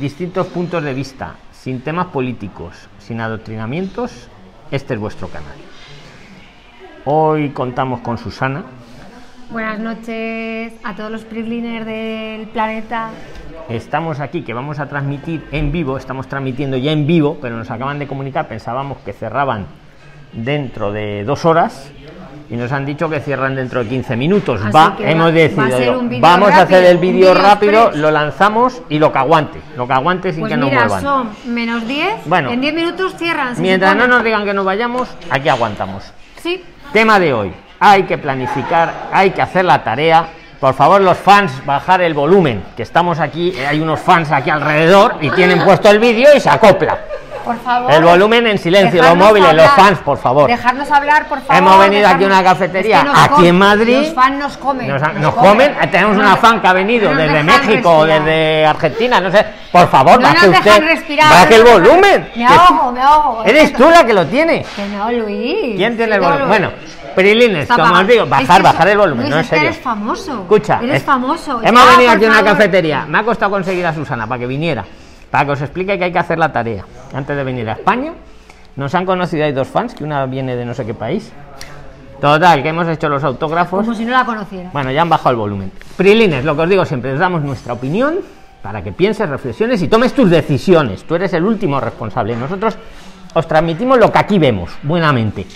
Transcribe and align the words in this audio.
distintos 0.00 0.46
puntos 0.48 0.82
de 0.82 0.92
vista, 0.92 1.36
sin 1.52 1.80
temas 1.80 2.06
políticos, 2.08 2.88
sin 2.98 3.20
adoctrinamientos, 3.20 4.28
este 4.70 4.94
es 4.94 5.00
vuestro 5.00 5.28
canal. 5.28 5.54
Hoy 7.04 7.50
contamos 7.50 8.00
con 8.00 8.18
Susana. 8.18 8.64
Buenas 9.50 9.78
noches 9.78 10.74
a 10.82 10.94
todos 10.94 11.10
los 11.10 11.24
PRIXLINERS 11.24 11.86
del 11.86 12.48
planeta. 12.48 13.10
Estamos 13.68 14.20
aquí, 14.20 14.42
que 14.42 14.52
vamos 14.52 14.80
a 14.80 14.88
transmitir 14.88 15.46
en 15.50 15.72
vivo, 15.72 15.96
estamos 15.96 16.28
transmitiendo 16.28 16.76
ya 16.76 16.92
en 16.92 17.06
vivo, 17.06 17.38
pero 17.40 17.56
nos 17.56 17.70
acaban 17.70 17.98
de 17.98 18.06
comunicar, 18.06 18.48
pensábamos 18.48 18.98
que 18.98 19.12
cerraban 19.12 19.66
dentro 20.32 20.92
de 20.92 21.24
dos 21.24 21.44
horas 21.44 21.90
y 22.48 22.54
nos 22.56 22.70
han 22.72 22.84
dicho 22.86 23.08
que 23.08 23.20
cierran 23.20 23.54
dentro 23.54 23.82
de 23.82 23.88
15 23.88 24.16
minutos. 24.16 24.60
Va, 24.74 24.96
hemos 25.00 25.28
va- 25.28 25.32
decidido, 25.32 26.02
va 26.22 26.34
a 26.34 26.36
vamos 26.36 26.50
a 26.52 26.62
hacer 26.62 26.82
rápido, 26.82 26.90
el 26.90 26.98
vídeo 26.98 27.34
rápido, 27.34 27.80
express. 27.82 27.96
lo 28.00 28.10
lanzamos 28.10 28.82
y 28.88 28.98
lo 28.98 29.12
que 29.12 29.18
aguante, 29.18 29.60
lo 29.76 29.86
que 29.86 29.92
aguante 29.92 30.32
sin 30.32 30.40
Pues 30.40 30.52
que 30.52 30.56
nos 30.56 30.70
mira, 30.70 30.82
muevan. 30.84 31.02
son 31.02 31.30
menos 31.46 31.86
10. 31.86 32.08
Bueno. 32.26 32.50
en 32.50 32.60
10 32.60 32.74
minutos 32.74 33.14
cierran. 33.16 33.54
Mientras 33.58 33.96
no 33.96 34.06
nos 34.06 34.22
digan 34.22 34.44
que 34.44 34.54
nos 34.54 34.64
vayamos, 34.64 35.08
aquí 35.30 35.48
aguantamos. 35.48 36.04
Sí, 36.42 36.62
Tema 36.92 37.18
de 37.18 37.32
hoy. 37.34 37.52
Hay 37.80 38.04
que 38.04 38.16
planificar, 38.16 38.92
hay 39.12 39.30
que 39.32 39.42
hacer 39.42 39.64
la 39.64 39.82
tarea. 39.82 40.28
Por 40.60 40.72
favor, 40.72 41.00
los 41.02 41.18
fans, 41.18 41.52
bajar 41.66 42.00
el 42.00 42.14
volumen, 42.14 42.62
que 42.76 42.82
estamos 42.82 43.20
aquí, 43.20 43.50
eh, 43.54 43.66
hay 43.66 43.80
unos 43.80 44.00
fans 44.00 44.32
aquí 44.32 44.48
alrededor 44.48 45.16
y 45.20 45.28
tienen 45.30 45.62
puesto 45.62 45.90
el 45.90 45.98
vídeo 45.98 46.28
y 46.34 46.40
se 46.40 46.48
acopla. 46.48 46.98
Por 47.46 47.58
favor. 47.60 47.90
El 47.92 48.02
volumen 48.04 48.46
en 48.46 48.58
silencio, 48.58 49.02
los 49.02 49.16
móviles, 49.16 49.54
los 49.54 49.70
fans, 49.70 49.98
por 50.00 50.18
favor. 50.18 50.48
Dejarnos 50.50 50.90
hablar, 50.90 51.26
por 51.28 51.40
favor. 51.40 51.56
Hemos 51.56 51.78
venido 51.78 52.06
aquí 52.08 52.24
a 52.24 52.26
una 52.26 52.44
cafetería, 52.44 52.96
Es 52.98 53.02
que 53.04 53.08
nos 53.08 53.18
aquí 53.18 53.46
en 53.46 53.58
Madrid. 53.58 53.98
Los 53.98 54.12
fans 54.14 54.38
nos 54.38 54.56
comen. 54.58 54.88
Nos, 54.88 55.14
nos 55.14 55.34
comen, 55.34 55.72
eh, 55.80 55.86
tenemos 55.86 56.16
una 56.18 56.36
fan 56.36 56.60
que 56.60 56.66
ha 56.68 56.72
venido 56.74 57.14
no 57.14 57.20
desde 57.20 57.42
México 57.42 57.90
o 57.90 58.04
respirar. 58.04 58.24
desde 58.26 58.66
Argentina, 58.66 59.20
no 59.20 59.30
sé. 59.30 59.46
Por 59.72 59.88
favor, 59.88 60.20
No 60.20 60.28
baje 60.28 60.48
usted. 60.48 60.82
respirar. 60.84 61.30
baje 61.30 61.54
el 61.56 61.64
no 61.64 61.70
dejan- 61.70 61.82
volumen. 61.82 62.28
Me 62.36 62.46
ahogo, 62.46 62.92
me 62.92 63.00
ahogo. 63.00 63.44
Eres 63.44 63.72
tú 63.72 63.88
la 63.90 64.04
que 64.04 64.12
lo 64.12 64.26
tiene. 64.26 64.64
Que 64.76 64.86
no, 64.88 65.10
Luis. 65.10 65.76
¿Quién 65.76 65.96
tiene 65.96 66.14
el 66.16 66.20
volumen? 66.20 66.48
Bueno, 66.48 66.70
Prilines, 67.14 67.68
como 67.68 67.94
os 67.94 68.06
digo, 68.06 68.26
bajar, 68.26 68.62
bajar 68.62 68.88
el 68.88 68.98
volumen, 68.98 69.30
no 69.30 69.38
en 69.38 69.44
serio. 69.44 69.64
eres 69.68 69.78
famoso. 69.78 70.32
Escucha, 70.42 70.80
Eres 70.82 70.96
es- 70.96 71.02
famoso. 71.02 71.60
Hemos 71.62 71.88
venido 71.96 72.10
aquí 72.10 72.24
a 72.26 72.28
una 72.28 72.44
cafetería. 72.44 73.04
Me 73.08 73.18
ha 73.18 73.22
costado 73.22 73.50
conseguir 73.52 73.86
a 73.86 73.94
Susana 73.94 74.26
para 74.26 74.38
que 74.40 74.46
viniera, 74.46 74.84
para 75.30 75.44
que 75.46 75.50
os 75.52 75.62
explique 75.62 75.96
que 75.98 76.04
hay 76.04 76.12
que 76.12 76.18
hacer 76.18 76.38
la 76.38 76.52
tarea. 76.52 76.84
Antes 77.14 77.36
de 77.36 77.44
venir 77.44 77.68
a 77.68 77.72
España, 77.72 78.12
nos 78.76 78.94
han 78.94 79.06
conocido, 79.06 79.44
hay 79.44 79.52
dos 79.52 79.68
fans, 79.68 79.94
que 79.94 80.04
una 80.04 80.26
viene 80.26 80.56
de 80.56 80.64
no 80.64 80.74
sé 80.74 80.84
qué 80.84 80.94
país. 80.94 81.32
Total, 82.20 82.62
que 82.62 82.68
hemos 82.70 82.88
hecho 82.88 83.08
los 83.08 83.24
autógrafos. 83.24 83.84
Como 83.84 83.96
si 83.96 84.04
no 84.04 84.12
la 84.12 84.24
conociera. 84.24 84.70
Bueno, 84.72 84.90
ya 84.90 85.02
han 85.02 85.08
bajado 85.08 85.30
el 85.30 85.36
volumen. 85.36 85.72
Prilines, 85.96 86.44
lo 86.44 86.56
que 86.56 86.62
os 86.62 86.68
digo 86.68 86.84
siempre, 86.84 87.12
os 87.12 87.18
damos 87.18 87.42
nuestra 87.42 87.74
opinión 87.74 88.16
para 88.62 88.82
que 88.82 88.92
pienses, 88.92 89.28
reflexiones 89.28 89.82
y 89.82 89.88
tomes 89.88 90.12
tus 90.12 90.30
decisiones. 90.30 91.04
Tú 91.04 91.14
eres 91.14 91.32
el 91.34 91.44
último 91.44 91.78
responsable. 91.78 92.34
Nosotros 92.36 92.76
os 93.34 93.46
transmitimos 93.46 93.98
lo 93.98 94.10
que 94.10 94.18
aquí 94.18 94.38
vemos, 94.38 94.70
buenamente. 94.82 95.46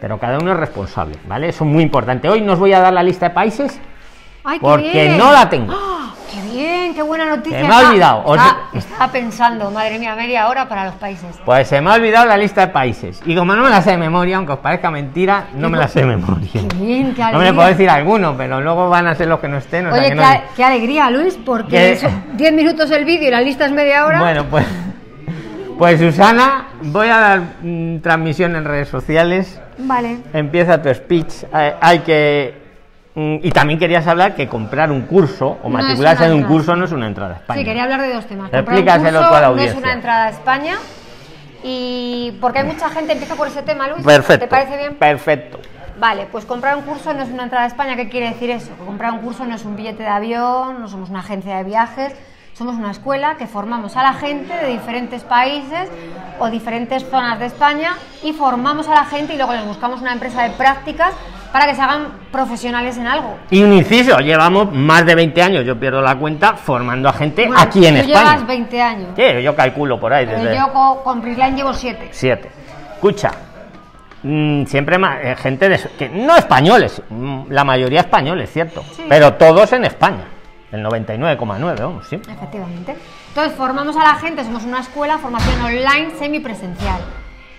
Pero 0.00 0.18
cada 0.18 0.38
uno 0.38 0.52
es 0.52 0.58
responsable, 0.58 1.16
¿vale? 1.26 1.48
Eso 1.48 1.64
es 1.64 1.70
muy 1.70 1.82
importante. 1.82 2.28
Hoy 2.28 2.42
nos 2.42 2.58
voy 2.58 2.72
a 2.72 2.80
dar 2.80 2.92
la 2.92 3.02
lista 3.02 3.28
de 3.28 3.34
países 3.34 3.80
Ay, 4.44 4.58
porque 4.60 5.14
no 5.16 5.32
la 5.32 5.48
tengo. 5.48 5.72
¡Ah! 5.74 5.95
¡Qué 6.86 6.92
bien! 6.92 6.94
¡Qué 6.94 7.02
buena 7.02 7.24
noticia! 7.26 7.60
Se 7.60 7.66
me 7.68 7.74
ha 7.74 7.88
olvidado. 7.90 8.22
Os- 8.24 8.40
Estaba, 8.74 9.10
pensando, 9.10 9.70
madre 9.70 9.98
mía, 9.98 10.14
media 10.14 10.48
hora 10.48 10.68
para 10.68 10.84
los 10.84 10.94
países. 10.94 11.36
Pues 11.44 11.66
se 11.68 11.80
me 11.80 11.90
ha 11.90 11.94
olvidado 11.94 12.26
la 12.26 12.36
lista 12.36 12.60
de 12.62 12.68
países. 12.68 13.20
Y 13.26 13.34
como 13.34 13.54
no 13.54 13.62
me 13.62 13.70
la 13.70 13.82
sé 13.82 13.90
de 13.92 13.96
memoria, 13.98 14.36
aunque 14.36 14.52
os 14.52 14.58
parezca 14.60 14.90
mentira, 14.90 15.48
no 15.54 15.68
me 15.68 15.78
la 15.78 15.88
sé 15.88 16.00
de 16.00 16.06
memoria. 16.06 16.48
¡Qué 16.52 16.60
bien! 16.76 17.14
¡Qué 17.14 17.22
No 17.32 17.38
me 17.38 17.52
puedo 17.52 17.68
decir 17.68 17.90
alguno, 17.90 18.36
pero 18.36 18.60
luego 18.60 18.88
van 18.88 19.06
a 19.08 19.14
ser 19.14 19.26
los 19.28 19.40
que 19.40 19.48
no 19.48 19.56
estén. 19.58 19.86
o 19.86 19.90
sea 19.90 19.98
Oye, 19.98 20.10
que 20.10 20.14
qué, 20.16 20.20
no- 20.20 20.26
a- 20.28 20.40
qué 20.54 20.64
alegría, 20.64 21.10
Luis, 21.10 21.36
porque 21.44 21.70
Que- 21.76 21.96
son 21.96 22.22
10 22.34 22.52
minutos 22.52 22.90
el 22.90 23.04
vídeo 23.04 23.28
y 23.28 23.30
la 23.32 23.40
lista 23.40 23.66
es 23.66 23.72
media 23.72 24.06
hora. 24.06 24.20
Bueno, 24.20 24.44
pues, 24.50 24.66
pues 25.78 25.98
Susana, 26.00 26.66
voy 26.82 27.08
a 27.08 27.16
dar 27.18 27.40
mm, 27.62 27.98
transmisión 28.00 28.54
en 28.56 28.64
redes 28.64 28.88
sociales. 28.88 29.60
Vale. 29.78 30.18
Empieza 30.32 30.80
tu 30.80 30.92
speech. 30.94 31.44
Hay, 31.52 31.72
hay 31.80 31.98
que. 32.00 32.65
Mm, 33.16 33.36
y 33.42 33.50
también 33.50 33.78
querías 33.80 34.06
hablar 34.06 34.36
que 34.36 34.46
comprar 34.46 34.92
un 34.92 35.02
curso 35.02 35.58
o 35.64 35.68
matricularse 35.68 36.26
en 36.26 36.34
un 36.34 36.44
curso 36.44 36.76
no 36.76 36.84
es 36.84 36.92
una 36.92 37.08
entrada 37.08 37.34
a 37.34 37.36
España. 37.38 37.58
Sí, 37.58 37.64
quería 37.64 37.82
hablar 37.82 38.02
de 38.02 38.12
dos 38.14 38.26
temas. 38.26 38.52
Explícaselo 38.52 39.18
a 39.18 39.22
la 39.22 39.30
No 39.30 39.36
es 39.36 39.44
audiencia. 39.44 39.78
una 39.78 39.92
entrada 39.92 40.24
a 40.26 40.30
España. 40.30 40.76
Y 41.64 42.36
porque 42.40 42.60
hay 42.60 42.64
mucha 42.66 42.88
gente, 42.90 43.12
empieza 43.12 43.34
por 43.34 43.48
ese 43.48 43.62
tema, 43.62 43.88
Luis. 43.88 44.04
Perfecto. 44.04 44.44
¿Te 44.44 44.48
parece 44.48 44.76
bien? 44.76 44.94
Perfecto. 44.94 45.58
Vale, 45.98 46.28
pues 46.30 46.44
comprar 46.44 46.76
un 46.76 46.82
curso 46.82 47.12
no 47.14 47.22
es 47.22 47.30
una 47.30 47.44
entrada 47.44 47.64
a 47.64 47.68
España. 47.68 47.96
¿Qué 47.96 48.08
quiere 48.08 48.28
decir 48.28 48.50
eso? 48.50 48.76
Que 48.76 48.84
comprar 48.84 49.12
un 49.12 49.18
curso 49.20 49.44
no 49.46 49.54
es 49.56 49.64
un 49.64 49.74
billete 49.74 50.02
de 50.02 50.08
avión, 50.08 50.80
no 50.80 50.88
somos 50.88 51.08
una 51.10 51.20
agencia 51.20 51.56
de 51.56 51.64
viajes, 51.64 52.14
somos 52.52 52.76
una 52.76 52.90
escuela 52.90 53.36
que 53.36 53.46
formamos 53.46 53.96
a 53.96 54.02
la 54.02 54.12
gente 54.12 54.54
de 54.54 54.68
diferentes 54.68 55.24
países 55.24 55.90
o 56.38 56.50
diferentes 56.50 57.08
zonas 57.10 57.38
de 57.38 57.46
España 57.46 57.94
y 58.22 58.32
formamos 58.34 58.88
a 58.88 58.94
la 58.94 59.04
gente 59.06 59.34
y 59.34 59.36
luego 59.38 59.54
les 59.54 59.64
buscamos 59.64 60.02
una 60.02 60.12
empresa 60.12 60.42
de 60.42 60.50
prácticas 60.50 61.14
para 61.56 61.68
que 61.68 61.74
se 61.74 61.80
hagan 61.80 62.08
profesionales 62.30 62.98
en 62.98 63.06
algo. 63.06 63.34
Y 63.50 63.62
un 63.62 63.72
inciso, 63.72 64.18
llevamos 64.18 64.70
más 64.74 65.06
de 65.06 65.14
20 65.14 65.40
años, 65.40 65.64
yo 65.64 65.80
pierdo 65.80 66.02
la 66.02 66.14
cuenta, 66.14 66.52
formando 66.52 67.08
a 67.08 67.14
gente 67.14 67.46
Bueno, 67.46 67.58
aquí 67.62 67.86
en 67.86 67.94
tú 67.94 68.00
España. 68.02 68.18
llevas 68.24 68.46
20 68.46 68.82
años. 68.82 69.08
Sí, 69.16 69.42
yo 69.42 69.56
calculo 69.56 69.98
por 69.98 70.12
ahí 70.12 70.26
Pero 70.26 70.38
desde 70.42 70.54
yo 70.58 70.70
con, 70.70 70.98
con 71.02 71.22
Prisline 71.22 71.56
llevo 71.56 71.72
7. 71.72 72.08
7. 72.12 72.50
Escucha, 72.92 73.30
mm, 74.22 74.64
siempre 74.66 74.98
más, 74.98 75.16
eh, 75.22 75.34
gente 75.36 75.70
de, 75.70 75.80
que 75.98 76.10
no 76.10 76.36
españoles, 76.36 77.00
mm, 77.08 77.44
la 77.48 77.64
mayoría 77.64 78.00
españoles, 78.00 78.50
cierto, 78.52 78.82
Sí. 78.94 79.04
pero 79.08 79.32
todos 79.32 79.72
en 79.72 79.86
España, 79.86 80.24
el 80.72 80.82
99,9, 80.82 81.80
vamos, 81.80 82.06
sí. 82.06 82.16
Efectivamente. 82.16 82.94
Entonces 83.28 83.54
formamos 83.56 83.96
a 83.96 84.00
la 84.00 84.14
gente, 84.16 84.44
somos 84.44 84.62
una 84.64 84.80
escuela, 84.80 85.16
formación 85.16 85.58
online 85.62 86.10
semipresencial. 86.18 87.00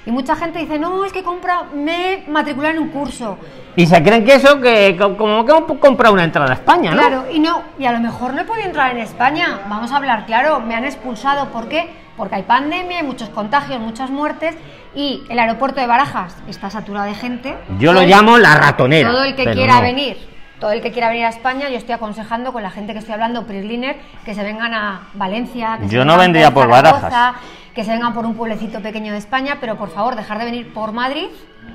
Y 0.08 0.12
mucha 0.12 0.36
gente 0.38 0.60
dice, 0.60 0.80
no, 0.80 1.04
es 1.04 1.12
que 1.12 1.22
compra, 1.22 1.64
me 1.76 2.14
he 2.14 2.28
matriculado 2.30 2.74
en 2.76 2.80
un 2.82 2.88
curso. 2.90 3.38
Y 3.76 3.86
se 3.86 4.02
creen 4.02 4.24
que 4.24 4.36
eso, 4.36 4.60
que 4.62 4.96
co- 4.98 5.18
como 5.18 5.44
que 5.46 5.52
hemos 5.52 5.70
comprado 5.80 6.14
una 6.14 6.24
entrada 6.24 6.50
a 6.50 6.54
España, 6.54 6.92
¿no? 6.92 6.98
Claro, 7.02 7.26
y 7.32 7.40
no, 7.40 7.62
y 7.78 7.86
a 7.86 7.92
lo 7.92 8.00
mejor 8.00 8.34
no 8.34 8.42
he 8.42 8.46
podido 8.46 8.66
entrar 8.66 8.92
en 8.92 9.00
España. 9.00 9.60
Vamos 9.68 9.92
a 9.92 9.98
hablar, 9.98 10.26
claro, 10.26 10.62
me 10.62 10.76
han 10.76 10.86
expulsado. 10.86 11.50
¿Por 11.50 11.68
qué? 11.68 11.90
Porque 12.16 12.36
hay 12.36 12.44
pandemia, 12.44 13.00
hay 13.00 13.06
muchos 13.06 13.28
contagios, 13.30 13.80
muchas 13.82 14.10
muertes 14.10 14.56
y 14.96 15.24
el 15.30 15.38
aeropuerto 15.38 15.82
de 15.82 15.88
Barajas 15.88 16.36
está 16.48 16.70
saturado 16.70 17.06
de 17.06 17.14
gente. 17.14 17.56
Yo 17.78 17.92
lo 17.92 18.02
llamo 18.02 18.38
la 18.38 18.56
ratonera. 18.56 19.12
Todo 19.12 19.24
el 19.26 19.36
que 19.36 19.52
quiera 19.52 19.76
no. 19.76 19.82
venir, 19.82 20.18
todo 20.60 20.72
el 20.72 20.82
que 20.82 20.92
quiera 20.94 21.10
venir 21.10 21.26
a 21.26 21.30
España, 21.30 21.70
yo 21.70 21.78
estoy 21.78 21.94
aconsejando 21.94 22.52
con 22.54 22.64
la 22.64 22.72
gente 22.72 22.94
que 22.94 23.00
estoy 23.00 23.14
hablando, 23.14 23.46
Prisliner, 23.46 23.98
que 24.26 24.34
se 24.34 24.42
vengan 24.42 24.74
a 24.74 25.02
Valencia. 25.14 25.78
Que 25.82 25.90
se 25.90 25.94
Yo 25.96 26.06
no 26.06 26.18
vendría 26.18 26.52
por 26.52 26.68
Zaragoza, 26.72 27.02
Barajas. 27.10 27.42
Que 27.78 27.84
se 27.84 27.92
vengan 27.92 28.12
por 28.12 28.26
un 28.26 28.34
pueblecito 28.34 28.80
pequeño 28.82 29.12
de 29.12 29.20
España, 29.20 29.58
pero 29.62 29.76
por 29.78 29.92
favor, 29.92 30.16
dejar 30.16 30.40
de 30.40 30.46
venir 30.46 30.74
por 30.74 30.94
Madrid. 30.94 31.28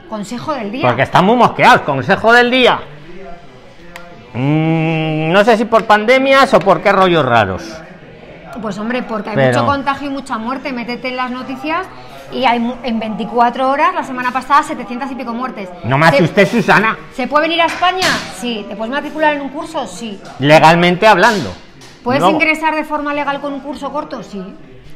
Consejo 0.09 0.53
del 0.53 0.73
día. 0.73 0.85
Porque 0.85 1.03
están 1.03 1.25
muy 1.25 1.37
mosqueados. 1.37 1.83
Consejo 1.83 2.33
del 2.33 2.51
día. 2.51 2.81
Mm, 4.35 5.31
no 5.31 5.45
sé 5.45 5.57
si 5.57 5.65
por 5.65 5.85
pandemias 5.85 6.53
o 6.55 6.59
por 6.59 6.83
qué 6.83 6.91
rollos 6.91 7.25
raros. 7.25 7.63
Pues 8.61 8.77
hombre, 8.79 9.05
porque 9.05 9.31
hay 9.31 9.37
Pero- 9.37 9.61
mucho 9.61 9.67
contagio 9.67 10.09
y 10.09 10.11
mucha 10.11 10.39
muerte. 10.39 10.73
Métete 10.73 11.07
en 11.07 11.15
las 11.17 11.31
noticias 11.31 11.87
y 12.33 12.47
hay 12.47 12.75
en 12.83 12.99
24 12.99 13.71
horas, 13.71 13.95
la 13.95 14.03
semana 14.03 14.33
pasada, 14.33 14.65
700 14.65 15.09
y 15.13 15.15
pico 15.15 15.33
muertes. 15.33 15.69
No 15.84 15.99
me 15.99 16.09
¿Se- 16.11 16.17
asustes, 16.17 16.49
Susana. 16.49 16.99
¿Se 17.15 17.29
puede 17.29 17.45
venir 17.47 17.63
a 17.63 17.67
España? 17.67 18.09
Sí. 18.41 18.67
¿Te 18.69 18.75
puedes 18.75 18.91
matricular 18.93 19.34
en 19.34 19.43
un 19.43 19.51
curso? 19.51 19.87
Sí. 19.87 20.21
Legalmente 20.41 21.07
hablando. 21.07 21.53
¿Puedes 22.03 22.25
ingresar 22.25 22.75
de 22.75 22.83
forma 22.83 23.15
legal 23.15 23.41
con 23.41 23.53
un 23.53 23.61
curso 23.61 23.93
corto? 23.93 24.25
Sí. 24.25 24.43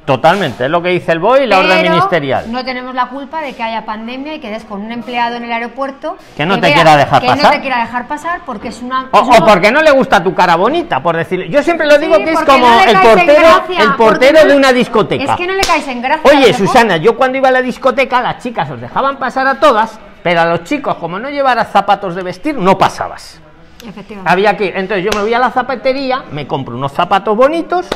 Totalmente, 0.07 0.65
es 0.67 0.71
lo 0.71 0.81
que 0.81 0.91
dice 0.91 1.11
el 1.11 1.19
BOE 1.19 1.43
y 1.45 1.47
la 1.49 1.59
orden 1.59 1.83
ministerial. 1.83 2.51
No 2.53 2.65
tenemos 2.65 2.95
la 2.95 3.07
culpa 3.09 3.41
de 3.41 3.55
que 3.55 3.63
haya 3.65 3.85
pandemia 3.85 4.35
y 4.37 4.39
que 4.41 4.49
des 4.51 4.65
con 4.65 4.81
un 4.81 4.93
empleado 4.93 5.35
en 5.35 5.43
el 5.43 5.53
aeropuerto 5.53 6.17
Que 6.37 6.47
no 6.47 6.55
te 6.55 6.69
vea- 6.69 6.75
quiera 6.77 6.97
dejar 6.97 7.21
que 7.21 7.27
pasar. 7.27 7.45
no 7.45 7.51
te 7.51 7.61
quiera 7.61 7.79
dejar 7.81 8.07
pasar 8.07 8.41
porque 8.47 8.69
es 8.69 8.81
una. 8.83 9.09
O, 9.11 9.17
es 9.17 9.23
o 9.23 9.27
una- 9.27 9.45
porque 9.45 9.73
no 9.73 9.83
le 9.83 9.91
gusta 9.91 10.23
tu 10.23 10.33
cara 10.33 10.55
bonita, 10.55 11.03
por 11.03 11.17
decirlo. 11.17 11.47
Yo 11.47 11.61
siempre 11.61 11.89
lo 11.89 11.99
digo 11.99 12.15
Sí, 12.15 12.25
que 12.25 12.31
es 12.35 12.41
como 12.41 12.67
no 12.69 12.81
el 12.85 12.97
portero, 13.01 13.35
gracia, 13.41 13.83
el 13.83 13.95
portero 13.97 14.39
no- 14.43 14.49
de 14.49 14.57
una 14.57 14.73
discoteca. 14.73 15.25
Es 15.25 15.31
que 15.37 15.47
no 15.49 15.55
le 15.55 15.63
caes 15.63 15.89
en 15.89 16.01
gracia. 16.01 16.31
Oye. 16.31 16.55
Susana, 16.55 16.97
yo 16.99 17.17
cuando 17.17 17.39
iba 17.39 17.49
a 17.49 17.53
la 17.53 17.61
discoteca, 17.63 18.23
las 18.23 18.39
chicas 18.41 18.71
os 18.71 18.81
dejaban 18.81 19.17
pasar 19.19 19.49
a 19.49 19.59
todas, 19.59 19.99
pero 20.23 20.41
a 20.41 20.45
los 20.47 20.63
chicos, 20.63 20.95
como 20.95 21.19
no 21.19 21.29
llevaras 21.31 21.73
zapatos 21.73 22.15
de 22.15 22.23
vestir, 22.23 22.55
no 22.57 22.79
pasabas. 22.79 23.41
Efectivamente. 23.85 24.31
Había 24.33 24.57
que 24.57 24.67
ir. 24.67 24.77
Entonces 24.77 25.05
yo 25.05 25.11
me 25.17 25.23
voy 25.23 25.35
a 25.35 25.41
la 25.41 25.51
zapatería, 25.51 26.23
me 26.31 26.47
compro 26.47 26.77
unos 26.77 26.93
zapatos 26.93 27.37
bonitos, 27.37 27.87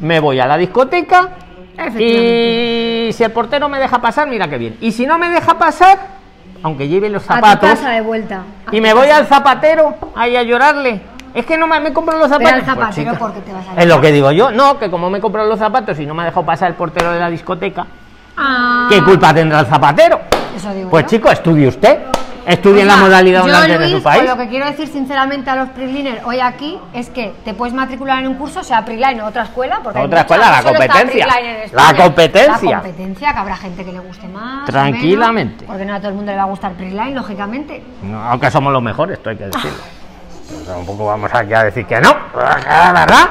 me 0.00 0.18
voy 0.18 0.40
a 0.40 0.46
la 0.46 0.56
discoteca. 0.56 1.28
Y 1.98 3.12
si 3.12 3.24
el 3.24 3.30
portero 3.32 3.68
me 3.68 3.78
deja 3.78 4.00
pasar, 4.00 4.28
mira 4.28 4.48
qué 4.48 4.58
bien. 4.58 4.76
Y 4.80 4.92
si 4.92 5.06
no 5.06 5.18
me 5.18 5.28
deja 5.28 5.58
pasar, 5.58 5.98
aunque 6.62 6.88
lleve 6.88 7.08
los 7.08 7.22
A 7.24 7.26
tu 7.28 7.34
zapatos, 7.34 7.70
casa 7.70 7.90
de 7.90 8.00
vuelta. 8.00 8.42
A 8.66 8.74
y 8.76 8.80
me 8.80 8.92
voy 8.94 9.08
casa. 9.08 9.18
al 9.18 9.26
zapatero 9.26 9.94
ahí 10.14 10.36
a 10.36 10.42
llorarle. 10.42 11.00
Es 11.34 11.46
que 11.46 11.56
no 11.56 11.66
me, 11.66 11.80
me 11.80 11.92
compro 11.94 12.18
los 12.18 12.28
Pero 12.28 12.40
zapatos. 12.40 12.52
al 12.58 12.64
zapatero, 12.66 12.86
Pues, 12.86 12.96
chica, 12.96 13.18
¿por 13.18 13.32
qué 13.32 13.40
te 13.40 13.52
vas 13.52 13.66
a 13.76 13.80
Es 13.80 13.86
lo 13.88 14.00
que 14.00 14.12
digo 14.12 14.30
yo. 14.32 14.50
No, 14.50 14.78
que 14.78 14.90
como 14.90 15.08
me 15.08 15.18
he 15.18 15.20
comprado 15.20 15.48
los 15.48 15.58
zapatos 15.58 15.98
y 15.98 16.04
no 16.06 16.12
me 16.14 16.22
ha 16.22 16.26
dejado 16.26 16.44
pasar 16.44 16.68
el 16.68 16.74
portero 16.74 17.10
de 17.12 17.18
la 17.20 17.30
discoteca, 17.30 17.86
Ah, 18.36 18.86
¿qué 18.90 19.02
culpa 19.02 19.32
tendrá 19.34 19.60
el 19.60 19.66
zapatero? 19.66 20.20
Eso 20.56 20.72
digo 20.74 20.90
Pues 20.90 21.04
yo. 21.04 21.10
chico, 21.10 21.30
estudie 21.30 21.68
usted. 21.68 21.98
Estudien 22.46 22.86
la 22.86 22.96
modalidad 22.96 23.42
online 23.42 23.78
de 23.78 23.90
su 23.90 24.02
país. 24.02 24.24
Lo 24.24 24.36
que 24.36 24.48
quiero 24.48 24.66
decir 24.66 24.88
sinceramente 24.88 25.50
a 25.50 25.56
los 25.56 25.68
PRIXLINER 25.70 26.22
hoy 26.24 26.40
aquí 26.40 26.78
es 26.92 27.08
que 27.10 27.32
te 27.44 27.54
puedes 27.54 27.74
matricular 27.74 28.18
en 28.20 28.28
un 28.28 28.34
curso, 28.34 28.62
sea 28.62 28.84
PRIXLINE 28.84 29.22
o 29.22 29.26
otra 29.26 29.44
escuela, 29.44 29.80
porque 29.82 29.98
Otra 30.00 30.20
escuela, 30.20 30.50
la 30.50 30.62
competencia. 30.62 31.26
La 31.72 31.94
competencia. 31.94 32.70
La 32.70 32.80
competencia, 32.82 33.32
que 33.32 33.38
habrá 33.38 33.56
gente 33.56 33.84
que 33.84 33.92
le 33.92 33.98
guste 34.00 34.28
más. 34.28 34.68
o 34.68 34.72
Tranquilamente. 34.72 35.54
menos, 35.62 35.66
porque 35.66 35.84
no 35.84 35.94
a 35.94 35.98
todo 35.98 36.08
el 36.08 36.14
mundo 36.14 36.32
le 36.32 36.36
va 36.38 36.44
a 36.44 36.46
gustar 36.46 36.72
PRIXLINE, 36.72 37.14
lógicamente. 37.14 37.82
No, 38.02 38.22
aunque 38.22 38.50
somos 38.50 38.72
los 38.72 38.82
mejores, 38.82 39.18
esto 39.18 39.30
hay 39.30 39.36
que 39.36 39.44
decirlo. 39.44 39.78
Pero 40.48 40.60
Tampoco 40.76 41.06
vamos 41.06 41.30
aquí 41.34 41.54
a 41.54 41.64
decir 41.64 41.86
que 41.86 42.00
no, 42.00 42.14
¿verdad? 42.34 43.28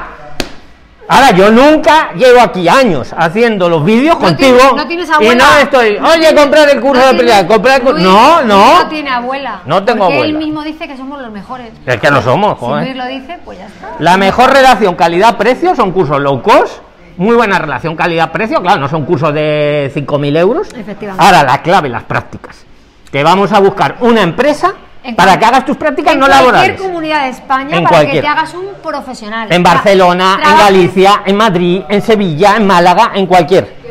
Ahora, 1.08 1.30
yo 1.32 1.50
nunca 1.50 2.12
llevo 2.14 2.40
aquí 2.40 2.68
años 2.68 3.12
haciendo 3.16 3.68
los 3.68 3.84
vídeos 3.84 4.14
No 4.18 4.24
contigo 4.26 4.58
no 4.76 4.86
tienes 4.86 5.08
y 5.08 5.12
abuela. 5.12 5.44
no 5.44 5.58
estoy, 5.58 5.96
oye, 5.98 6.34
comprar 6.34 6.70
el 6.70 6.80
curso 6.80 7.02
no 7.02 7.08
de 7.08 7.14
pelea, 7.18 7.46
comprar 7.46 7.76
el 7.76 7.82
curso. 7.82 7.96
Luis, 7.98 8.06
No, 8.08 8.42
no. 8.42 8.82
No 8.82 8.88
tiene 8.88 9.10
abuela. 9.10 9.60
No 9.66 9.84
tengo 9.84 10.04
porque 10.04 10.14
él 10.18 10.22
abuela. 10.22 10.38
mismo 10.38 10.62
dice 10.62 10.86
que 10.86 10.96
somos 10.96 11.20
los 11.20 11.30
mejores. 11.30 11.68
Es 11.84 11.96
que 12.00 12.10
lo 12.10 12.22
somos, 12.22 12.58
Si 12.58 12.64
joder. 12.64 12.84
Luis 12.84 12.96
lo 12.96 13.06
dice, 13.06 13.38
pues 13.44 13.58
ya 13.58 13.66
está. 13.66 13.88
La 13.98 14.16
mejor 14.16 14.52
relación 14.52 14.94
calidad-precio 14.94 15.74
son 15.74 15.92
cursos 15.92 16.20
low 16.20 16.40
cost, 16.40 16.78
muy 17.16 17.34
buena 17.34 17.58
relación 17.58 17.94
calidad-precio, 17.96 18.62
claro, 18.62 18.80
no 18.80 18.88
son 18.88 19.04
cursos 19.04 19.34
de 19.34 19.90
5.000 19.94 20.38
euros. 20.38 20.68
Efectivamente. 20.74 21.22
Ahora, 21.24 21.42
la 21.42 21.60
clave, 21.62 21.88
las 21.88 22.04
prácticas. 22.04 22.64
Te 23.10 23.22
vamos 23.22 23.52
a 23.52 23.58
buscar 23.58 23.96
una 24.00 24.22
empresa 24.22 24.72
En 25.04 25.16
para 25.16 25.36
que 25.38 25.44
hagas 25.44 25.64
tus 25.64 25.76
prácticas 25.76 26.14
en 26.14 26.20
no 26.20 26.26
cualquier 26.26 26.52
laborales. 26.52 26.80
comunidad 26.80 27.22
de 27.24 27.28
España 27.30 27.76
En 27.76 27.82
para 27.84 27.96
cualquier. 27.96 28.14
que 28.16 28.20
te 28.22 28.28
hagas 28.28 28.54
un 28.54 28.66
profesional. 28.82 29.52
En 29.52 29.62
Barcelona, 29.62 30.38
en 30.44 30.58
Galicia, 30.58 31.22
en 31.26 31.36
Madrid, 31.36 31.82
en 31.88 32.02
Sevilla, 32.02 32.56
en 32.56 32.66
Málaga, 32.66 33.10
en 33.14 33.26
cualquier. 33.26 33.82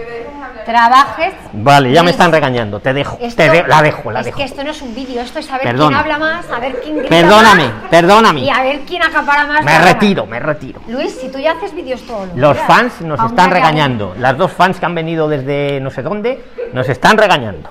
Trabajes. 0.66 1.34
Vale, 1.54 1.92
ya 1.92 2.04
me 2.04 2.12
están 2.12 2.32
regañando, 2.32 2.80
te 2.80 2.94
dejo, 2.94 3.18
esto- 3.20 3.36
te 3.44 3.50
de- 3.50 3.64
la 3.68 3.82
dejo, 3.82 4.12
la 4.12 4.20
es 4.20 4.28
dejo. 4.28 4.38
que 4.38 4.44
esto 4.44 4.64
no 4.64 4.70
es 4.70 4.82
un 4.82 4.94
vídeo, 4.94 5.22
esto 5.22 5.40
es 5.40 5.46
saber 5.48 5.64
Perdona. 5.64 6.04
quién 6.04 6.14
habla 6.14 6.18
más, 6.20 6.50
a 6.52 6.60
ver 6.60 6.80
quién 6.82 6.98
grita 7.00 7.10
Perdóname, 7.10 7.64
más, 7.68 7.90
perdóname. 7.90 8.40
Y 8.42 8.50
a 8.52 8.62
ver 8.62 8.80
quién 8.82 9.02
acapara 9.02 9.46
más. 9.48 9.66
Me 9.66 9.72
la 9.74 9.82
retiro, 9.82 10.26
me 10.28 10.40
retiro. 10.40 10.80
Luis, 10.88 11.18
si 11.20 11.30
tú 11.30 11.40
ya 11.40 11.54
haces 11.54 11.74
vídeos 11.74 12.02
todos 12.06 12.28
los 12.30 12.38
Los 12.38 12.58
fans 12.60 13.02
nos 13.02 13.20
están 13.26 13.50
regañando. 13.50 14.14
Las 14.20 14.38
dos 14.38 14.52
fans 14.54 14.80
que 14.80 14.86
han 14.86 14.94
venido 14.96 15.28
desde 15.28 15.80
no 15.82 15.90
sé 15.90 16.04
dónde 16.04 16.42
nos 16.74 16.88
están 16.88 17.18
regañando. 17.18 17.70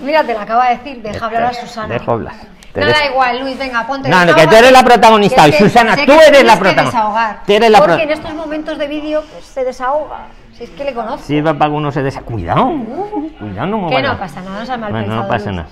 Mira, 0.00 0.22
te 0.22 0.32
lo 0.32 0.40
acaba 0.40 0.68
de 0.68 0.76
decir, 0.76 1.02
deja 1.02 1.26
hablar 1.26 1.42
a 1.44 1.52
Susana. 1.54 1.88
Dejo 1.94 2.12
hablar. 2.12 2.34
No 2.80 2.86
dejo. 2.86 2.98
da 2.98 3.06
igual, 3.06 3.40
Luis, 3.40 3.58
venga, 3.58 3.86
ponte. 3.86 4.08
No, 4.08 4.24
no, 4.24 4.34
que 4.34 4.46
tú 4.46 4.54
eres 4.54 4.72
la 4.72 4.82
protagonista 4.82 5.44
Que 5.50 5.58
Susana, 5.58 5.94
tú 5.96 6.12
eres 6.12 6.44
la 6.44 6.58
protagonista. 6.58 7.42
Tú 7.46 7.52
eres 7.52 7.70
la 7.70 7.78
Porque 7.78 7.94
pro- 7.94 8.02
en 8.02 8.10
estos 8.10 8.34
momentos 8.34 8.78
de 8.78 8.86
vídeo 8.88 9.22
pues, 9.30 9.44
se 9.44 9.64
desahoga. 9.64 10.26
Si 10.56 10.64
es 10.64 10.70
que 10.70 10.84
le 10.84 10.94
conozco. 10.94 11.26
Para 11.42 11.58
que 11.58 11.76
uno 11.76 11.92
se 11.92 12.02
desa. 12.02 12.22
Cuidado, 12.22 12.72
cuidado, 13.38 13.66
no 13.66 13.78
me 13.78 13.90
Que 13.96 14.02
no 14.02 14.18
pasa 14.18 14.40
nada, 14.40 14.60
no 14.60 14.66
se 14.66 14.72
ha 14.72 14.76
mal 14.76 14.90
Bueno, 14.92 15.16
no 15.16 15.28
pasa 15.28 15.52
nada. 15.52 15.68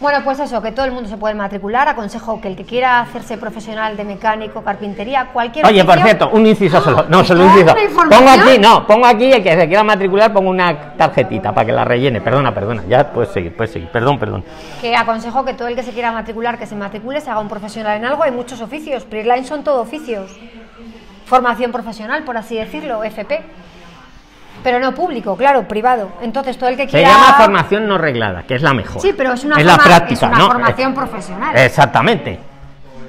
Bueno, 0.00 0.20
pues 0.22 0.38
eso, 0.38 0.62
que 0.62 0.70
todo 0.70 0.86
el 0.86 0.92
mundo 0.92 1.08
se 1.08 1.16
puede 1.16 1.34
matricular. 1.34 1.88
Aconsejo 1.88 2.40
que 2.40 2.46
el 2.46 2.54
que 2.54 2.64
quiera 2.64 3.00
hacerse 3.00 3.36
profesional 3.36 3.96
de 3.96 4.04
mecánico, 4.04 4.62
carpintería, 4.62 5.30
cualquier 5.32 5.66
Oye, 5.66 5.84
por 5.84 6.00
cierto, 6.00 6.30
un 6.30 6.46
inciso 6.46 6.80
solo. 6.80 7.06
No, 7.08 7.24
solo 7.24 7.46
un 7.46 7.58
¿Está 7.58 7.82
inciso. 7.82 8.08
Pongo 8.08 8.30
aquí, 8.30 8.58
no, 8.60 8.86
pongo 8.86 9.06
aquí 9.06 9.32
el 9.32 9.42
que 9.42 9.56
se 9.56 9.66
quiera 9.66 9.82
matricular, 9.82 10.32
pongo 10.32 10.50
una 10.50 10.94
tarjetita 10.96 11.52
para 11.52 11.66
que 11.66 11.72
la 11.72 11.84
rellene. 11.84 12.20
Perdona, 12.20 12.54
perdona. 12.54 12.84
Ya 12.88 13.12
puedes 13.12 13.32
seguir, 13.32 13.56
puedes 13.56 13.72
seguir. 13.72 13.88
Perdón, 13.88 14.20
perdón. 14.20 14.44
que 14.80 14.94
aconsejo 14.94 15.44
que 15.44 15.54
todo 15.54 15.66
el 15.66 15.74
que 15.74 15.82
se 15.82 15.90
quiera 15.90 16.12
matricular, 16.12 16.58
que 16.58 16.66
se 16.66 16.76
matricule, 16.76 17.20
se 17.20 17.30
haga 17.30 17.40
un 17.40 17.48
profesional 17.48 17.96
en 17.96 18.04
algo. 18.04 18.22
Hay 18.22 18.30
muchos 18.30 18.60
oficios. 18.60 19.04
Preline 19.04 19.44
son 19.44 19.64
todo 19.64 19.82
oficios. 19.82 20.30
Formación 21.26 21.72
profesional, 21.72 22.22
por 22.22 22.36
así 22.36 22.54
decirlo, 22.54 23.02
FP. 23.02 23.42
Pero 24.62 24.80
no 24.80 24.92
público, 24.94 25.36
claro, 25.36 25.66
privado. 25.68 26.10
Entonces, 26.20 26.58
todo 26.58 26.68
el 26.70 26.76
que 26.76 26.84
Se 26.84 26.98
quiera. 26.98 27.10
llama 27.10 27.34
formación 27.34 27.86
no 27.86 27.96
reglada, 27.98 28.42
que 28.42 28.54
es 28.56 28.62
la 28.62 28.74
mejor. 28.74 29.00
Sí, 29.00 29.14
pero 29.16 29.32
es 29.32 29.44
una, 29.44 29.56
la 29.60 29.72
forma- 29.76 29.84
práctica, 29.84 30.26
es 30.26 30.32
una 30.32 30.38
¿no? 30.38 30.46
formación 30.50 30.94
profesional. 30.94 31.56
Exactamente, 31.56 32.38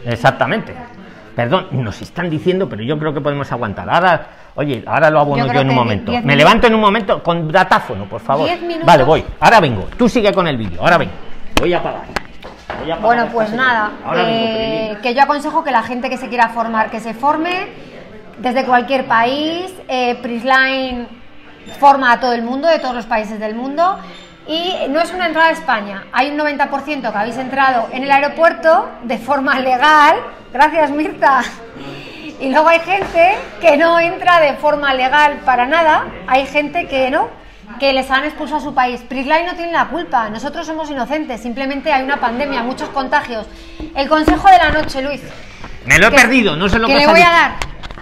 exactamente. 0.05 0.73
Perdón, 1.35 1.67
nos 1.71 2.01
están 2.01 2.29
diciendo, 2.29 2.67
pero 2.67 2.83
yo 2.83 2.97
creo 2.99 3.13
que 3.13 3.21
podemos 3.21 3.49
aguantar. 3.51 3.89
Ahora, 3.89 4.27
oye, 4.55 4.83
ahora 4.85 5.09
lo 5.09 5.21
abono 5.21 5.45
Yo 5.51 5.61
en 5.61 5.69
un 5.69 5.75
momento. 5.75 6.11
Me 6.23 6.35
levanto 6.35 6.67
en 6.67 6.75
un 6.75 6.81
momento 6.81 7.23
con 7.23 7.49
datáfono, 7.51 8.05
por 8.05 8.19
favor. 8.21 8.45
Diez 8.45 8.61
minutos. 8.61 8.85
Vale, 8.85 9.03
voy. 9.03 9.23
Ahora 9.39 9.59
vengo. 9.61 9.87
Tú 9.97 10.09
sigue 10.09 10.33
con 10.33 10.47
el 10.47 10.57
vídeo. 10.57 10.81
Ahora 10.81 10.97
vengo. 10.97 11.13
Voy 11.59 11.73
a 11.73 11.77
apagar. 11.77 12.01
Voy 12.81 12.91
a 12.91 12.93
apagar 12.95 13.01
Bueno, 13.01 13.27
pues 13.31 13.53
nada, 13.53 13.91
eh, 14.17 14.97
que 15.01 15.13
yo 15.15 15.21
aconsejo 15.23 15.63
que 15.63 15.71
la 15.71 15.81
gente 15.83 16.09
que 16.09 16.17
se 16.17 16.27
quiera 16.27 16.49
formar, 16.49 16.89
que 16.91 16.99
se 16.99 17.13
forme 17.13 17.67
desde 18.39 18.65
cualquier 18.65 19.05
país. 19.05 19.73
Eh, 19.87 20.15
Prisline 20.21 21.07
forma 21.79 22.11
a 22.11 22.19
todo 22.19 22.33
el 22.33 22.43
mundo, 22.43 22.67
de 22.67 22.79
todos 22.79 22.95
los 22.95 23.05
países 23.05 23.39
del 23.39 23.55
mundo. 23.55 23.99
Y 24.47 24.73
no 24.89 24.99
es 24.99 25.13
una 25.13 25.27
entrada 25.27 25.49
a 25.49 25.51
España. 25.51 26.05
Hay 26.11 26.31
un 26.31 26.37
90% 26.37 27.11
que 27.11 27.17
habéis 27.17 27.37
entrado 27.37 27.87
en 27.91 28.03
el 28.03 28.11
aeropuerto 28.11 28.89
de 29.03 29.17
forma 29.19 29.59
legal. 29.59 30.15
Gracias, 30.51 30.89
Mirta. 30.89 31.43
Y 32.39 32.49
luego 32.49 32.67
hay 32.69 32.79
gente 32.79 33.35
que 33.61 33.77
no 33.77 33.99
entra 33.99 34.39
de 34.39 34.53
forma 34.53 34.93
legal 34.93 35.41
para 35.45 35.67
nada. 35.67 36.07
Hay 36.25 36.47
gente 36.47 36.87
que 36.87 37.11
no, 37.11 37.27
que 37.79 37.93
les 37.93 38.09
han 38.09 38.23
expulsado 38.23 38.59
a 38.59 38.63
su 38.63 38.73
país. 38.73 39.01
Prisline 39.01 39.45
no 39.45 39.55
tiene 39.55 39.71
la 39.71 39.85
culpa. 39.85 40.29
Nosotros 40.29 40.65
somos 40.65 40.89
inocentes. 40.89 41.41
Simplemente 41.41 41.91
hay 41.93 42.03
una 42.03 42.19
pandemia, 42.19 42.63
muchos 42.63 42.89
contagios. 42.89 43.45
El 43.93 44.07
consejo 44.07 44.49
de 44.49 44.57
la 44.57 44.71
noche, 44.71 45.01
Luis. 45.01 45.21
Me 45.85 45.99
lo 45.99 46.07
he 46.07 46.11
perdido, 46.11 46.55
no 46.55 46.67
sé 46.69 46.79
lo 46.79 46.87
que, 46.87 46.93
que 46.93 46.99
le 46.99 47.07
voy 47.07 47.21
a 47.21 47.29
dar. 47.29 47.51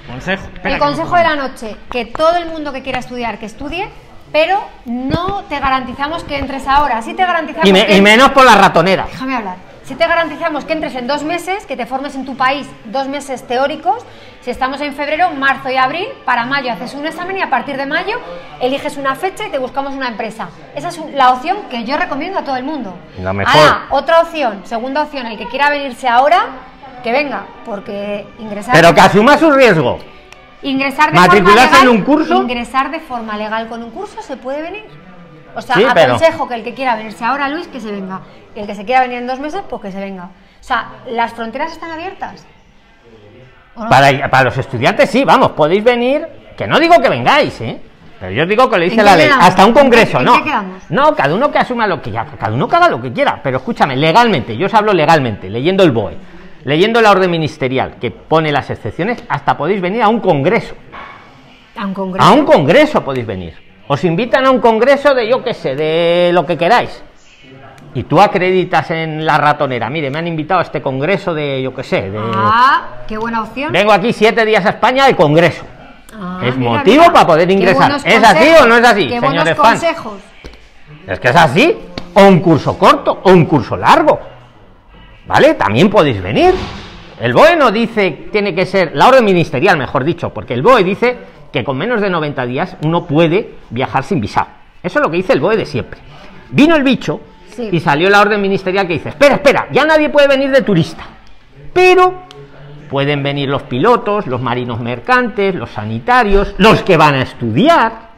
Consejo. 0.08 0.44
Espera, 0.54 0.76
El 0.76 0.80
consejo 0.82 1.16
de 1.16 1.24
la 1.24 1.36
noche, 1.36 1.76
que 1.92 2.06
todo 2.06 2.36
el 2.38 2.46
mundo 2.48 2.72
que 2.74 2.82
quiera 2.82 3.00
estudiar, 3.00 3.38
que 3.40 3.46
estudie, 3.46 3.90
pero 4.32 4.60
no 4.86 5.44
te 5.50 5.60
garantizamos 5.60 6.24
que 6.24 6.38
entres 6.38 6.68
ahora. 6.68 7.02
Sí 7.02 7.14
te 7.14 7.26
garantizamos 7.26 7.68
Y, 7.70 7.74
me- 7.74 7.86
que 7.86 7.98
y 7.98 8.02
menos 8.02 8.30
por 8.32 8.46
la 8.46 8.56
ratonera. 8.56 9.06
Déjame 9.12 9.36
hablar. 9.36 9.56
Si 9.84 9.96
te 9.96 10.06
garantizamos 10.06 10.66
que 10.66 10.74
entres 10.74 10.96
en 10.96 11.08
dos 11.08 11.24
meses, 11.24 11.66
que 11.66 11.78
te 11.78 11.86
formes 11.86 12.14
en 12.16 12.26
tu 12.26 12.36
país 12.36 12.68
dos 12.86 13.08
meses 13.08 13.48
teóricos, 13.48 14.06
si 14.42 14.52
estamos 14.52 14.82
en 14.82 14.94
febrero, 14.94 15.30
marzo 15.32 15.70
y 15.70 15.78
abril, 15.78 16.08
para 16.26 16.46
mayo 16.46 16.74
haces 16.74 16.94
un 16.94 17.06
examen 17.06 17.38
y 17.38 17.42
a 17.42 17.50
partir 17.50 17.78
de 17.78 17.86
mayo 17.86 18.20
eliges 18.60 18.98
una 18.98 19.16
fecha 19.16 19.48
y 19.48 19.50
te 19.50 19.58
buscamos 19.60 19.94
una 19.94 20.10
empresa. 20.10 20.50
Esa 20.76 20.90
es 20.90 21.00
la 21.14 21.32
opción 21.32 21.58
que 21.70 21.86
yo 21.86 21.96
recomiendo 21.96 22.38
a 22.40 22.44
todo 22.44 22.58
el 22.58 22.64
mundo. 22.66 22.98
La 23.20 23.32
mejor. 23.32 23.56
Ahora, 23.58 23.86
otra 23.92 24.20
opción, 24.22 24.62
segunda 24.66 25.04
opción, 25.04 25.26
el 25.26 25.38
que 25.38 25.48
quiera 25.48 25.70
venirse 25.70 26.10
ahora, 26.10 26.48
que 27.04 27.12
venga, 27.12 27.44
porque 27.66 28.26
ingresar... 28.40 28.74
Pero 28.76 28.94
que 28.94 29.02
asuma 29.02 29.38
su 29.38 29.52
riesgo. 29.52 30.00
Ingresar 30.64 31.12
de 31.12 31.20
¿Matricularse 31.20 31.62
forma 31.68 31.78
legal, 31.80 31.88
en 31.96 32.00
un 32.00 32.04
curso? 32.04 32.34
Ingresar 32.42 32.92
de 32.92 33.00
forma 33.00 33.38
legal 33.38 33.68
con 33.68 33.84
un 33.84 33.92
curso 33.92 34.22
se 34.22 34.38
puede 34.38 34.62
venir. 34.62 34.86
O 35.56 35.62
sea, 35.62 35.76
Sí, 35.76 35.86
pero- 35.94 36.16
aconsejo 36.16 36.48
que 36.48 36.56
el 36.56 36.64
que 36.64 36.74
quiera 36.74 36.96
venirse 36.96 37.24
ahora, 37.24 37.48
Luis, 37.50 37.68
que 37.68 37.80
se 37.80 37.92
venga. 37.92 38.22
Y 38.56 38.60
el 38.60 38.68
que 38.68 38.76
se 38.76 38.86
quiera 38.86 39.02
venir 39.02 39.18
en 39.20 39.28
dos 39.28 39.40
meses, 39.40 39.62
pues 39.70 39.82
que 39.82 39.92
se 39.92 40.00
venga. 40.00 40.26
O 40.26 40.64
sea, 40.64 40.90
las 41.10 41.34
fronteras 41.34 41.72
están 41.72 41.92
abiertas. 41.92 42.46
Para, 43.90 44.30
para 44.30 44.46
los 44.46 44.58
estudiantes 44.58 45.10
sí, 45.10 45.24
vamos, 45.24 45.52
podéis 45.52 45.84
venir, 45.84 46.26
que 46.58 46.66
no 46.66 46.80
digo 46.80 47.00
que 47.00 47.10
vengáis, 47.10 47.62
¿eh? 47.62 47.80
Pero 48.20 48.32
yo 48.32 48.46
digo 48.48 48.68
que 48.68 48.78
lo 48.80 48.84
dice 48.84 49.00
¿En 49.00 49.06
la 49.06 49.16
ley, 49.16 49.28
quedamos? 49.28 49.46
hasta 49.46 49.64
un 49.68 49.74
congreso, 49.74 50.18
¿En 50.18 50.26
¿no? 50.26 50.44
qué? 50.44 50.52
No, 50.90 51.16
cada 51.16 51.36
uno 51.36 51.52
que 51.52 51.60
asuma 51.60 51.86
lo 51.86 52.02
que 52.02 52.10
ya, 52.10 52.26
cada 52.26 52.52
uno 52.56 52.68
que 52.68 52.76
haga 52.76 52.90
lo 52.90 53.00
que 53.00 53.14
quiera, 53.14 53.40
pero 53.44 53.58
escúchame, 53.58 53.96
legalmente, 53.96 54.58
yo 54.58 54.66
os 54.66 54.74
hablo 54.74 54.92
legalmente, 54.94 55.48
leyendo 55.52 55.84
el 55.84 55.92
BOE, 55.92 56.18
leyendo 56.68 57.02
la 57.02 57.12
orden 57.12 57.32
ministerial 57.32 57.96
que 57.96 58.12
pone 58.12 58.52
las 58.52 58.70
excepciones, 58.70 59.24
hasta 59.30 59.56
podéis 59.56 59.80
venir 59.80 60.02
a 60.02 60.10
un 60.10 60.20
congreso. 60.20 60.76
A 61.78 61.86
un 61.86 61.94
congreso. 61.94 62.28
A 62.28 62.34
un 62.34 62.46
congreso 62.46 63.04
podéis 63.06 63.26
venir. 63.26 63.54
Os 63.88 64.04
invitan 64.04 64.46
a 64.46 64.52
un 64.52 64.60
congreso 64.60 65.14
de 65.16 65.30
yo 65.30 65.42
qué 65.42 65.54
sé, 65.54 65.78
de 65.78 66.32
lo 66.34 66.46
que 66.46 66.58
queráis. 66.58 67.02
Y 67.94 68.04
tú 68.04 68.20
acreditas 68.20 68.92
en 68.92 69.26
la 69.26 69.38
ratonera, 69.38 69.90
mire, 69.90 70.10
me 70.10 70.20
han 70.20 70.28
invitado 70.28 70.60
a 70.60 70.64
este 70.64 70.82
congreso 70.82 71.34
de 71.34 71.62
yo 71.62 71.74
qué 71.74 71.84
sé, 71.84 72.12
de... 72.12 72.20
Ah, 72.20 72.98
qué 73.08 73.18
buena 73.18 73.44
opción. 73.44 73.72
Vengo 73.72 73.94
aquí 73.94 74.12
siete 74.12 74.46
días 74.46 74.66
a 74.66 74.72
España 74.72 75.06
de 75.06 75.16
congreso. 75.16 75.64
Ah, 76.14 76.42
es 76.44 76.58
mira, 76.58 76.72
motivo 76.72 77.04
mira. 77.04 77.14
para 77.14 77.28
poder 77.28 77.50
ingresar. 77.50 77.92
buenos 77.92 78.06
¿Es 78.06 78.22
así 78.22 78.50
o 78.62 78.68
no 78.68 78.76
es 78.76 78.84
así, 78.84 79.08
Qué 79.08 79.22
buenos 79.22 79.30
señores 79.32 79.56
fans? 79.58 79.82
consejos. 79.82 80.20
Es 81.08 81.18
que 81.18 81.30
es 81.30 81.36
así. 81.38 81.78
O 82.14 82.28
un 82.28 82.42
curso 82.42 82.78
corto 82.78 83.22
o 83.24 83.32
un 83.32 83.46
curso 83.46 83.78
largo. 83.78 84.20
¿Vale? 85.28 85.56
También 85.56 85.90
podéis 85.90 86.22
venir. 86.22 86.54
El 87.20 87.34
BOE 87.34 87.56
no 87.56 87.72
dice, 87.72 88.28
tiene 88.32 88.54
que 88.54 88.66
ser, 88.66 88.92
la 88.94 89.08
orden 89.08 89.26
ministerial, 89.26 89.78
mejor 89.78 90.04
dicho, 90.04 90.30
porque 90.34 90.54
el 90.54 90.62
BOE 90.62 90.84
dice 90.84 91.18
que 91.52 91.64
con 91.64 91.78
menos 91.78 92.00
de 92.00 92.10
90 92.10 92.46
días 92.46 92.78
uno 92.84 93.06
puede 93.06 93.56
viajar 93.70 94.04
sin 94.04 94.22
visado. 94.22 94.48
Eso 94.84 95.00
es 95.00 95.06
lo 95.06 95.12
que 95.12 95.18
dice 95.18 95.34
el 95.34 95.40
BOE 95.40 95.58
de 95.58 95.66
siempre. 95.66 96.00
Vino 96.52 96.76
el 96.76 96.84
bicho 96.84 97.20
Sí. 97.50 97.70
y 97.72 97.80
salió 97.80 98.08
la 98.12 98.22
orden 98.22 98.40
ministerial 98.40 98.86
que 98.86 98.94
dice, 98.94 99.10
espera, 99.10 99.36
espera, 99.36 99.68
ya 99.72 99.84
nadie 99.84 100.10
puede 100.10 100.28
venir 100.28 100.52
de 100.52 100.62
turista. 100.62 101.04
Pero 101.74 102.28
pueden 102.88 103.24
venir 103.24 103.50
los 103.50 103.64
pilotos, 103.64 104.28
los 104.28 104.42
marinos 104.42 104.80
mercantes, 104.80 105.56
los 105.56 105.72
sanitarios, 105.72 106.54
los 106.60 106.84
que 106.84 106.98
van 106.98 107.16
a 107.16 107.24
estudiar. 107.24 108.10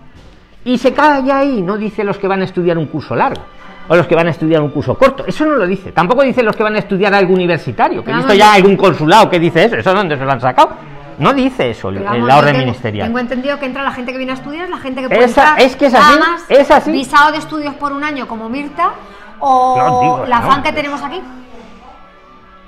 Y 0.66 0.78
se 0.78 0.92
calla 0.92 1.40
ahí, 1.40 1.62
no 1.62 1.78
dice 1.78 2.04
los 2.04 2.18
que 2.18 2.28
van 2.28 2.42
a 2.42 2.46
estudiar 2.46 2.78
un 2.78 2.88
curso 2.88 3.16
largo 3.16 3.42
o 3.90 3.96
los 3.96 4.08
que 4.08 4.16
van 4.16 4.28
a 4.28 4.30
estudiar 4.30 4.62
un 4.62 4.70
curso 4.70 4.96
corto. 4.98 5.26
Eso 5.28 5.46
no 5.46 5.56
lo 5.56 5.68
dice. 5.68 5.92
Tampoco 5.92 6.22
dice 6.24 6.42
los 6.44 6.56
que 6.56 6.64
van 6.64 6.76
a 6.76 6.80
estudiar 6.80 7.14
algo 7.14 7.34
universitario. 7.34 8.04
Que 8.04 8.12
he 8.12 8.16
visto 8.16 8.34
ya 8.34 8.54
algún 8.54 8.78
consulado 8.78 9.30
que 9.30 9.40
dice 9.40 9.66
eso. 9.66 9.76
¿Eso 9.76 9.94
dónde 9.94 10.18
se 10.18 10.24
lo 10.24 10.32
han 10.32 10.40
sacado? 10.40 10.70
No 11.18 11.34
dice 11.34 11.72
eso 11.72 11.90
Pero 11.94 12.14
en 12.14 12.26
la 12.28 12.38
orden 12.38 12.54
tengo- 12.54 12.66
ministerial. 12.68 13.08
Tengo 13.08 13.20
entendido 13.20 13.60
que 13.60 13.66
entra 13.66 13.84
la 13.84 13.92
gente 13.92 14.12
que 14.14 14.18
viene 14.18 14.32
a 14.32 14.36
estudiar, 14.36 14.70
la 14.70 14.78
gente 14.78 15.02
que 15.02 15.10
puede 15.10 15.26
Esa- 15.26 15.42
entrar 15.50 15.62
es 15.62 15.76
que 15.76 15.88
es 15.88 15.94
así, 15.94 16.20
más 16.20 16.46
es 16.48 16.72
así. 16.72 16.92
visado 16.92 17.32
de 17.34 17.40
estudios 17.40 17.74
por 17.76 17.92
un 17.92 18.04
año 18.06 18.26
como 18.28 18.48
Mirta 18.48 18.92
o 19.40 19.76
No, 19.78 20.00
digo, 20.02 20.26
la 20.28 20.40
no. 20.40 20.48
fan 20.48 20.64
que 20.64 20.72
tenemos 20.72 21.02
aquí. 21.04 21.22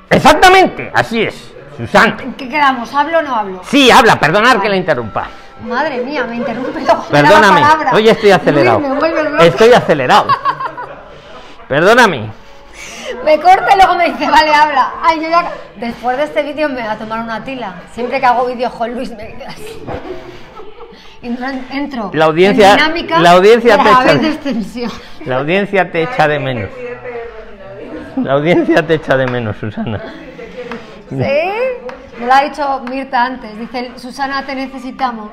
Exactamente, 0.09 0.91
así 0.93 1.21
es. 1.21 1.53
Susana. 1.77 2.17
¿En 2.21 2.33
qué 2.33 2.49
quedamos? 2.49 2.93
¿Hablo 2.93 3.19
o 3.19 3.21
no 3.21 3.33
hablo? 3.35 3.61
Sí, 3.63 3.89
habla, 3.89 4.19
perdonar 4.19 4.61
que 4.61 4.67
la 4.69 4.75
interrumpa. 4.75 5.27
Madre 5.65 6.01
mía, 6.03 6.25
me 6.27 6.35
interrumpe 6.37 6.79
Perdóname, 7.11 7.61
hoy 7.93 8.09
estoy 8.09 8.31
acelerado. 8.31 8.79
Luis, 8.79 9.13
me. 9.31 9.47
Estoy 9.47 9.71
acelerado. 9.73 10.27
Perdóname. 11.71 12.29
Me 13.23 13.39
corta 13.39 13.67
y 13.73 13.77
luego 13.77 13.95
me 13.95 14.09
dice, 14.11 14.29
vale, 14.29 14.53
habla. 14.53 14.91
Ay, 15.01 15.21
yo 15.21 15.29
ya... 15.29 15.51
Después 15.77 16.17
de 16.17 16.23
este 16.25 16.43
vídeo 16.43 16.67
me 16.67 16.81
voy 16.81 16.83
a 16.89 16.97
tomar 16.97 17.21
una 17.21 17.41
tila. 17.45 17.75
Siempre 17.93 18.19
que 18.19 18.25
hago 18.25 18.45
vídeos 18.45 18.73
con 18.73 18.93
Luis 18.93 19.09
me 19.11 19.35
quedo 19.35 19.47
así. 19.47 19.81
Entro, 21.21 22.11
La 22.13 22.25
audiencia- 22.25 22.71
en 22.71 22.77
dinámica, 22.77 23.19
la 23.19 23.31
audiencia 23.31 23.77
te 23.77 23.89
echa- 23.89 24.27
extensión. 24.27 24.91
La 25.25 25.37
audiencia 25.37 25.89
te 25.89 26.03
echa 26.03 26.27
de 26.27 26.39
menos. 26.39 26.69
La 28.17 28.33
audiencia 28.33 28.85
te 28.85 28.95
echa 28.95 29.15
de 29.15 29.27
menos, 29.27 29.55
Susana. 29.57 30.01
¿Sí? 31.09 31.15
Me 32.19 32.25
lo 32.25 32.33
ha 32.33 32.41
dicho 32.43 32.81
Mirta 32.89 33.23
antes. 33.23 33.57
Dice, 33.57 33.91
Susana, 33.95 34.43
te 34.45 34.55
necesitamos 34.55 35.31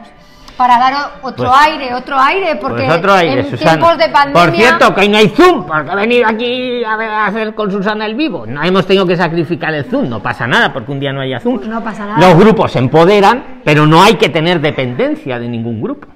para 0.59 0.77
dar 0.79 0.95
otro 1.23 1.47
Pues- 1.47 1.59
aire, 1.67 1.95
otro 1.95 2.19
aire, 2.19 2.57
porque 2.57 2.85
Pues 2.85 2.99
otro 2.99 3.13
aire, 3.15 3.41
en 3.43 3.51
Susana. 3.51 3.71
tiempos 3.71 3.97
de 3.99 4.09
pandemia... 4.09 4.43
Por 4.45 4.55
cierto, 4.55 4.95
que 4.95 5.01
hoy 5.03 5.09
no 5.09 5.17
hay 5.19 5.29
Zoom, 5.29 5.65
porque 5.67 5.91
ha 5.91 5.95
venido 5.95 6.27
aquí 6.29 6.85
a, 6.85 6.97
ver- 6.97 7.09
a 7.11 7.27
hacer 7.27 7.55
con 7.55 7.71
Susana 7.71 8.05
el 8.07 8.17
vivo. 8.17 8.45
No 8.45 8.63
hemos 8.65 8.85
tenido 8.85 9.07
que 9.07 9.17
sacrificar 9.17 9.73
el 9.73 9.85
Zoom, 9.85 10.09
no 10.11 10.21
pasa 10.21 10.47
nada, 10.49 10.73
porque 10.73 10.91
un 10.91 10.99
día 11.01 11.13
no 11.13 11.21
haya 11.21 11.39
Zoom. 11.39 11.61
No 11.69 11.83
pasa 11.83 12.05
nada. 12.07 12.19
Los 12.19 12.37
grupos 12.37 12.73
se 12.73 12.81
empoderan, 12.81 13.61
pero 13.65 13.87
no 13.87 14.03
hay 14.03 14.15
que 14.17 14.29
tener 14.29 14.61
dependencia 14.61 15.39
de 15.39 15.49
ningún 15.49 15.81
grupo. 15.81 16.09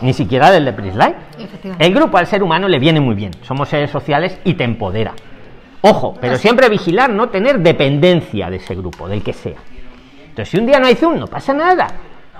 Ni 0.00 0.12
siquiera 0.12 0.50
del 0.50 0.64
de 0.64 0.72
Prisline. 0.72 1.14
El 1.78 1.94
grupo 1.94 2.18
al 2.18 2.26
ser 2.26 2.42
humano 2.42 2.66
le 2.66 2.80
viene 2.80 2.98
muy 3.00 3.14
bien. 3.14 3.30
Somos 3.42 3.68
seres 3.68 3.90
sociales 3.90 4.36
y 4.44 4.54
te 4.54 4.64
empodera. 4.64 5.12
Ojo, 5.82 6.14
pero 6.20 6.36
siempre 6.36 6.68
vigilar, 6.68 7.10
no 7.10 7.28
tener 7.28 7.60
dependencia 7.60 8.50
de 8.50 8.56
ese 8.56 8.74
grupo, 8.74 9.08
del 9.08 9.22
que 9.22 9.32
sea. 9.32 9.54
Entonces, 10.30 10.48
si 10.48 10.58
un 10.58 10.66
día 10.66 10.80
no 10.80 10.86
hay 10.88 10.96
Zoom, 10.96 11.18
no 11.18 11.26
pasa 11.28 11.52
nada. 11.52 11.86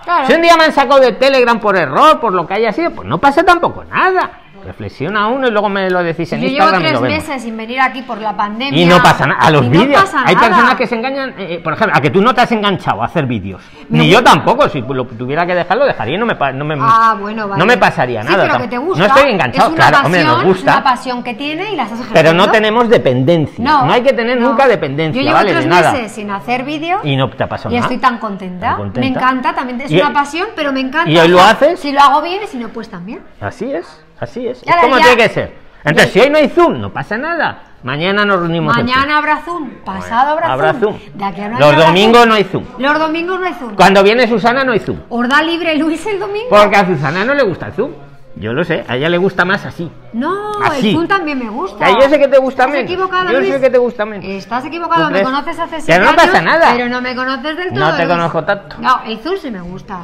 Claro. 0.04 0.26
Si 0.26 0.32
un 0.32 0.42
día 0.42 0.56
me 0.56 0.64
han 0.64 0.73
sacado 0.73 1.00
de 1.00 1.12
Telegram 1.12 1.59
por 1.61 1.76
error, 1.76 2.21
por 2.21 2.32
lo 2.32 2.47
que 2.47 2.54
haya 2.54 2.73
sido, 2.73 2.90
pues 2.90 3.09
no 3.09 3.18
pasa 3.18 3.42
tampoco 3.44 3.85
nada. 3.85 4.42
Reflexiona 4.64 5.26
uno 5.28 5.49
y 5.49 5.50
luego 5.50 5.69
me 5.69 5.90
lo 5.90 6.02
decís 6.02 6.33
en 6.33 6.40
Yo 6.40 6.49
llevo 6.49 6.57
Instagram 6.59 6.81
y 6.81 6.85
tres 6.85 6.95
lo 6.95 7.00
vemos. 7.02 7.19
meses 7.28 7.42
sin 7.42 7.57
venir 7.57 7.81
aquí 7.81 8.02
por 8.02 8.19
la 8.19 8.37
pandemia. 8.37 8.81
Y 8.81 8.85
no 8.87 9.02
pasa 9.02 9.26
nada. 9.26 9.40
A 9.40 9.50
los 9.50 9.64
y 9.64 9.69
no 9.69 9.81
vídeos. 9.81 10.00
pasa 10.02 10.23
Hay 10.25 10.35
nada. 10.35 10.49
personas 10.49 10.75
que 10.76 10.87
se 10.87 10.95
engañan, 10.95 11.31
eh, 11.38 11.54
eh, 11.54 11.61
por 11.62 11.73
ejemplo, 11.73 11.97
a 11.97 12.00
que 12.00 12.11
tú 12.11 12.21
no 12.23 12.35
te 12.35 12.40
has 12.42 12.52
enganchado 12.52 13.02
a 13.02 13.07
hacer 13.07 13.26
vídeos. 13.26 13.62
Ni 13.88 14.09
yo 14.09 14.19
gusta. 14.19 14.31
tampoco. 14.33 14.69
Si 14.69 14.81
lo 14.81 15.04
tuviera 15.07 15.47
que 15.47 15.54
dejarlo, 15.54 15.85
dejaría 15.85 16.16
y 16.16 16.19
no 16.19 16.26
me, 16.26 16.35
no 16.54 16.64
me, 16.64 16.76
Ah, 16.81 17.16
bueno, 17.21 17.49
vale. 17.49 17.59
no 17.59 17.66
me 17.66 17.76
pasaría 17.76 18.23
Sí, 18.23 18.28
nada. 18.28 18.42
pero 18.45 18.54
tam- 18.54 18.61
que 18.62 18.69
te 18.69 18.78
gusta. 18.78 18.99
no 19.07 19.14
estoy 19.14 19.31
enganchado, 19.33 19.69
es 19.69 19.75
una 19.75 19.76
claro, 19.88 19.92
pasión, 19.92 20.07
hombre, 20.07 20.25
nos 20.25 20.33
Es 20.38 20.42
una 20.45 20.52
gusta. 20.75 20.85
pasión 20.85 21.23
que 21.23 21.35
tiene 21.35 21.73
y 21.73 21.76
la 21.76 21.83
estás 21.85 22.00
ejerciendo. 22.00 22.14
Pero 22.14 22.33
no 22.33 22.50
tenemos 22.52 22.88
dependencia. 22.88 23.64
No, 23.64 23.87
No, 23.87 23.92
hay 23.92 24.02
que 24.02 24.12
tener 24.12 24.40
no. 24.40 24.49
nunca 24.50 24.66
dependencia, 24.69 25.21
Yo 25.21 25.26
llevo 25.26 25.37
¿vale? 25.38 25.50
tres 25.52 25.64
De 25.64 25.71
nada. 25.71 25.92
meses 25.92 26.12
sin 26.12 26.31
hacer 26.31 26.64
vídeos 26.64 27.00
Y 27.04 27.16
no 27.16 27.28
te 27.31 27.42
ha 27.45 27.49
pasado 27.49 27.71
y 27.71 27.75
nada. 27.78 27.87
estoy 27.87 27.99
tan 27.99 28.19
contenta. 28.19 28.69
Tan 28.69 28.76
contenta. 28.76 29.00
Me 29.00 29.07
encanta, 29.14 29.54
también 29.54 29.81
es 29.81 29.90
Y- 29.90 30.00
una 30.00 30.12
pasión, 30.12 30.49
pero 30.54 30.73
me 30.73 30.81
encanta. 30.81 31.11
¿Y 31.11 31.19
hoy 31.19 31.28
lo 31.28 31.40
haces? 31.40 31.81
Si 31.81 31.92
lo 31.92 32.00
hago 32.00 32.23
bien 32.23 32.42
y 32.42 32.47
si 32.47 32.59
no, 32.59 32.69
pues 32.69 32.88
también. 32.88 33.21
Así 33.40 33.73
es, 33.73 33.87
así 34.23 34.47
es. 34.47 34.64
La- 34.67 34.81
como 34.81 34.97
ya- 34.99 35.05
tiene 35.05 35.17
que 35.23 35.29
ser. 35.29 35.57
Entonces, 35.85 36.12
si 36.12 36.21
hoy 36.21 36.31
no 36.31 36.38
hay 36.38 36.49
Zoom, 36.49 36.81
no 36.81 36.93
pasa 36.93 37.17
nada. 37.19 37.62
Mañana 37.83 38.25
nos 38.25 38.38
reunimos 38.38 38.76
Mañana 38.76 39.19
habrá 39.19 39.38
Zoom, 39.38 39.71
pasado 39.85 40.31
habrá, 40.33 40.52
Habrá 40.52 40.73
Zoom. 40.75 40.97
Zoom. 41.00 41.19
De 41.19 41.25
aquí 41.25 41.41
a 41.41 41.49
Los 41.49 41.76
domingos 41.76 42.19
Zoom. 42.21 42.29
no 42.29 42.35
hay 42.37 42.45
Zoom. 42.45 42.64
Los 42.79 42.99
domingos 43.00 43.41
no 43.41 43.47
hay 43.47 43.55
Zoom. 43.55 43.75
Cuando 43.75 44.02
viene 44.05 44.29
Susana, 44.29 44.62
no 44.62 44.71
hay 44.71 44.79
Zoom. 44.79 45.00
¿Os 45.09 45.29
da 45.29 45.43
libre 45.43 45.76
Luis 45.76 46.07
el 46.07 46.21
domingo? 46.21 46.47
Porque 46.49 46.76
a 46.76 46.87
Susana 46.87 47.25
no 47.25 47.35
le 47.35 47.43
gusta 47.43 47.67
el 47.67 47.73
Zoom. 47.73 47.91
Yo 48.37 48.52
lo 48.55 48.64
sé, 48.64 48.85
a 48.88 48.97
ella 48.97 49.09
le 49.11 49.19
gusta 49.19 49.45
más 49.45 49.67
así. 49.67 49.91
No, 50.14 50.33
Así. 50.64 50.88
el 50.91 50.95
Zoom 50.95 51.07
también 51.09 51.38
me 51.38 51.50
gusta. 51.50 51.91
Yo 51.91 52.09
sé 52.09 52.19
que 52.19 52.29
te 52.29 52.38
gusta 52.38 52.67
menos. 52.67 52.91
Yo 52.91 53.41
Luis. 53.41 53.52
sé 53.52 53.61
que 53.61 53.69
te 53.71 53.76
gusta 53.79 54.07
menos. 54.07 54.25
Estás 54.25 54.64
equivocado, 54.64 55.09
¿Tú 55.09 55.12
me 55.14 55.23
conoces 55.23 55.59
hace 55.59 55.76
Que 55.76 55.83
siete 55.83 56.00
no 56.00 56.14
pasa 56.14 56.38
años, 56.38 56.45
nada. 56.45 56.73
Pero 56.75 56.88
no 56.88 57.02
me 57.02 57.14
conoces 57.17 57.57
del 57.57 57.69
todo. 57.71 57.81
No 57.81 57.91
te 57.97 58.05
Luis. 58.05 58.09
conozco 58.17 58.45
tanto. 58.45 58.76
No, 58.79 59.02
el 59.05 59.19
Zoom 59.19 59.37
sí 59.37 59.50
me 59.50 59.61
gusta. 59.61 59.99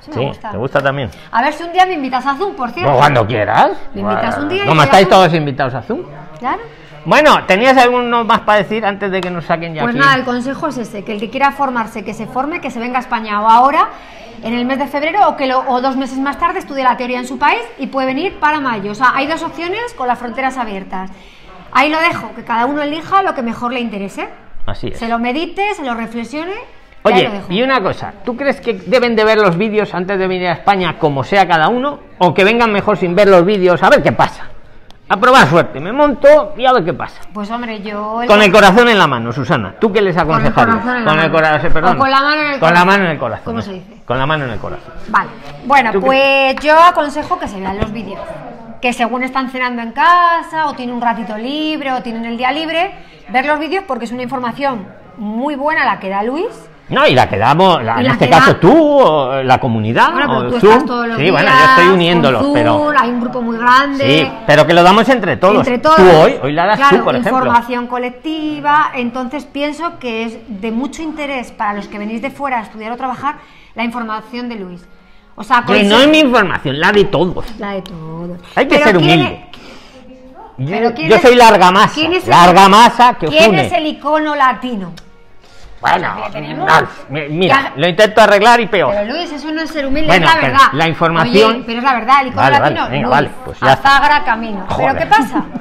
Sí, 0.00 0.10
me 0.14 0.26
gusta. 0.28 0.50
te 0.50 0.56
gusta 0.56 0.80
también. 0.82 1.10
A 1.32 1.42
ver 1.42 1.52
si 1.52 1.62
un 1.64 1.72
día 1.72 1.86
me 1.86 1.94
invitas 1.94 2.24
a 2.26 2.34
Zoom, 2.36 2.54
por 2.54 2.70
cierto. 2.70 2.90
Pues 2.90 3.00
cuando 3.00 3.26
quieras. 3.26 3.70
¿Me 3.94 4.00
invitas 4.02 4.38
un 4.38 4.48
día 4.48 4.66
Como 4.66 4.80
a 4.80 4.84
estáis 4.84 5.08
todos 5.08 5.32
invitados 5.34 5.74
a 5.74 5.82
Zoom. 5.82 6.02
Claro. 6.38 6.60
Bueno, 7.04 7.44
¿tenías 7.46 7.76
alguno 7.78 8.24
más 8.24 8.40
para 8.40 8.58
decir 8.58 8.84
antes 8.84 9.10
de 9.10 9.20
que 9.20 9.30
nos 9.30 9.44
saquen 9.46 9.74
ya 9.74 9.82
Pues 9.82 9.94
aquí? 9.94 10.04
nada, 10.04 10.14
el 10.16 10.24
consejo 10.24 10.68
es 10.68 10.78
ese, 10.78 11.04
que 11.04 11.12
el 11.14 11.20
que 11.20 11.30
quiera 11.30 11.52
formarse, 11.52 12.04
que 12.04 12.12
se 12.12 12.26
forme, 12.26 12.60
que 12.60 12.70
se 12.70 12.80
venga 12.80 12.98
a 12.98 13.00
España 13.00 13.40
o 13.40 13.48
ahora, 13.48 13.88
en 14.42 14.52
el 14.52 14.64
mes 14.66 14.78
de 14.78 14.86
febrero, 14.88 15.28
o 15.28 15.36
que 15.36 15.46
lo- 15.46 15.60
o 15.68 15.80
dos 15.80 15.96
meses 15.96 16.18
más 16.18 16.38
tarde 16.38 16.58
estudie 16.58 16.84
la 16.84 16.96
teoría 16.96 17.18
en 17.18 17.26
su 17.26 17.38
país 17.38 17.62
y 17.78 17.86
puede 17.86 18.06
venir 18.08 18.38
para 18.38 18.60
mayo. 18.60 18.92
O 18.92 18.94
sea, 18.94 19.12
hay 19.14 19.26
dos 19.26 19.42
opciones 19.42 19.94
con 19.96 20.06
las 20.06 20.18
fronteras 20.18 20.58
abiertas. 20.58 21.10
Ahí 21.72 21.88
lo 21.90 21.98
dejo, 21.98 22.34
que 22.34 22.44
cada 22.44 22.66
uno 22.66 22.82
elija 22.82 23.22
lo 23.22 23.34
que 23.34 23.42
mejor 23.42 23.72
le 23.72 23.80
interese. 23.80 24.28
Así 24.66 24.88
es. 24.88 24.98
Se 24.98 25.08
lo 25.08 25.18
medite, 25.18 25.62
se 25.74 25.84
lo 25.84 25.94
reflexione. 25.94 26.54
Oye, 27.02 27.30
y 27.48 27.62
una 27.62 27.80
cosa, 27.80 28.12
¿tú 28.24 28.36
crees 28.36 28.60
que 28.60 28.74
deben 28.74 29.16
de 29.16 29.24
ver 29.24 29.38
los 29.38 29.56
vídeos 29.56 29.94
antes 29.94 30.18
de 30.18 30.26
venir 30.26 30.48
a 30.48 30.52
España 30.52 30.98
como 30.98 31.24
sea 31.24 31.46
cada 31.46 31.68
uno? 31.68 32.00
¿O 32.18 32.34
que 32.34 32.44
vengan 32.44 32.72
mejor 32.72 32.96
sin 32.96 33.14
ver 33.14 33.28
los 33.28 33.44
vídeos? 33.44 33.82
A 33.82 33.88
ver 33.88 34.02
qué 34.02 34.12
pasa. 34.12 34.44
A 35.10 35.16
probar 35.16 35.46
suerte, 35.46 35.80
me 35.80 35.90
monto 35.90 36.52
y 36.58 36.66
a 36.66 36.72
ver 36.72 36.84
qué 36.84 36.92
pasa. 36.92 37.22
Pues 37.32 37.50
hombre, 37.50 37.80
yo... 37.80 38.20
Con 38.26 38.42
el 38.42 38.52
corazón 38.52 38.88
en 38.88 38.98
la 38.98 39.06
mano, 39.06 39.32
Susana. 39.32 39.74
¿Tú 39.80 39.90
qué 39.90 40.02
les 40.02 40.14
aconsejarías? 40.18 40.76
corazón 40.76 40.96
en 40.98 41.04
la 41.04 41.10
Con 41.10 41.20
el 41.20 41.30
corazón, 41.32 41.72
perdón. 41.72 41.96
O 41.96 41.98
con 41.98 42.10
la 42.10 42.20
mano 42.20 42.42
en 42.42 42.46
el 42.50 42.60
Con 42.60 42.60
la 42.60 42.68
corazón. 42.68 42.86
mano 42.86 43.04
en 43.04 43.10
el 43.12 43.18
corazón. 43.18 43.44
¿Cómo 43.46 43.58
eh. 43.60 43.62
se 43.62 43.72
dice? 43.72 44.02
Con 44.04 44.18
la 44.18 44.26
mano 44.26 44.44
en 44.44 44.50
el 44.50 44.58
corazón. 44.58 44.92
Vale. 45.08 45.30
Bueno, 45.64 45.92
¿Tú 45.92 46.00
qué- 46.00 46.06
pues 46.06 46.56
yo 46.62 46.78
aconsejo 46.78 47.38
que 47.38 47.48
se 47.48 47.58
vean 47.58 47.78
los 47.78 47.90
vídeos. 47.90 48.20
Que 48.82 48.92
según 48.92 49.22
están 49.22 49.48
cenando 49.48 49.80
en 49.80 49.92
casa, 49.92 50.66
o 50.66 50.74
tienen 50.74 50.94
un 50.94 51.00
ratito 51.00 51.38
libre, 51.38 51.90
o 51.92 52.02
tienen 52.02 52.26
el 52.26 52.36
día 52.36 52.52
libre, 52.52 52.92
ver 53.30 53.46
los 53.46 53.58
vídeos 53.58 53.84
porque 53.88 54.04
es 54.04 54.12
una 54.12 54.22
información 54.22 54.86
muy 55.16 55.54
buena 55.54 55.86
la 55.86 56.00
que 56.00 56.10
da 56.10 56.22
Luis. 56.22 56.68
No, 56.90 57.06
y 57.06 57.14
la 57.14 57.28
que 57.28 57.36
damos, 57.36 57.82
la- 57.84 57.98
en 57.98 58.06
la 58.06 58.12
este 58.12 58.30
caso 58.30 58.56
tú, 58.56 58.72
o 59.00 59.42
la 59.42 59.60
comunidad, 59.60 60.10
Bueno, 60.12 60.26
pero 60.28 60.38
o 60.40 60.50
tú 60.52 60.60
Zoom. 60.60 60.72
estás 60.72 60.86
todos 60.86 61.06
los 61.08 61.16
sí, 61.18 61.22
días. 61.24 61.32
bueno, 61.32 61.50
yo 61.50 61.64
estoy 61.70 61.88
uniéndolos, 61.94 62.46
pero. 62.54 62.92
Hay 62.98 63.10
un 63.10 63.20
grupo 63.20 63.42
muy 63.42 63.58
grande. 63.58 64.04
Sí, 64.22 64.30
pero 64.46 64.66
que 64.66 64.72
lo 64.72 64.82
damos 64.82 65.06
entre 65.10 65.36
todos. 65.36 65.58
Entre 65.58 65.78
todos. 65.78 65.96
Tú 65.96 66.02
hoy, 66.10 66.36
hoy 66.42 66.52
la 66.52 66.64
das 66.66 66.78
Claro, 66.78 66.96
tú, 66.98 67.04
por 67.04 67.14
ejemplo. 67.14 67.38
información 67.44 67.86
colectiva. 67.88 68.90
Entonces 68.94 69.44
pienso 69.44 69.98
que 69.98 70.24
es 70.24 70.38
de 70.48 70.70
mucho 70.70 71.02
interés 71.02 71.52
para 71.52 71.74
los 71.74 71.88
que 71.88 71.98
venís 71.98 72.22
de 72.22 72.30
fuera 72.30 72.58
a 72.60 72.62
estudiar 72.62 72.90
o 72.92 72.96
trabajar 72.96 73.36
la 73.74 73.84
información 73.84 74.48
de 74.48 74.56
Luis. 74.56 74.86
O 75.36 75.44
sea, 75.44 75.64
Que 75.66 75.84
no 75.84 75.98
es 76.00 76.08
mi 76.08 76.18
información, 76.20 76.80
la 76.80 76.90
de 76.90 77.04
todos. 77.04 77.44
La 77.58 77.72
de 77.72 77.82
todos. 77.82 78.38
Hay 78.56 78.66
que 78.66 78.74
Pero 78.78 78.84
ser 78.86 78.96
¿quién 78.96 79.20
humilde. 79.20 79.44
Yo, 80.56 80.66
Pero 80.70 80.94
¿quién 80.94 81.08
yo 81.10 81.18
soy 81.20 81.36
larga 81.36 81.70
masa. 81.70 81.94
¿quién 81.94 82.12
es 82.14 82.24
el- 82.24 82.30
larga 82.30 82.68
masa 82.68 83.14
que 83.14 83.26
¿Quién 83.28 83.50
une. 83.50 83.66
es 83.66 83.72
el 83.72 83.86
icono 83.86 84.34
latino? 84.34 84.92
Bueno, 85.80 86.12
no, 86.56 86.64
mi- 87.10 87.28
mira, 87.28 87.72
lo 87.76 87.86
intento 87.86 88.20
arreglar 88.20 88.58
y 88.60 88.66
peor. 88.66 88.92
Pero 88.94 89.12
Luis, 89.12 89.30
eso 89.30 89.50
no 89.52 89.60
es 89.62 89.70
ser 89.70 89.86
humilde, 89.86 90.08
Bueno, 90.08 90.26
es 90.26 90.34
la 90.34 90.40
verdad. 90.40 90.58
la 90.72 90.88
información- 90.88 91.50
Oye, 91.54 91.64
pero 91.66 91.78
es 91.78 91.84
la 91.84 91.94
verdad, 91.94 92.16
el 92.22 92.26
icono 92.28 92.42
Vale, 92.42 92.58
vale, 92.58 92.74
latino, 92.74 92.90
venga, 92.90 92.98
Luis, 93.06 93.10
vale, 93.10 93.30
pues 93.44 93.60
ya 93.60 93.72
está. 93.74 94.22
Camino. 94.24 94.66
Joder. 94.68 94.92
¿Pero 94.92 94.98
qué 94.98 95.06
pasa? 95.06 95.44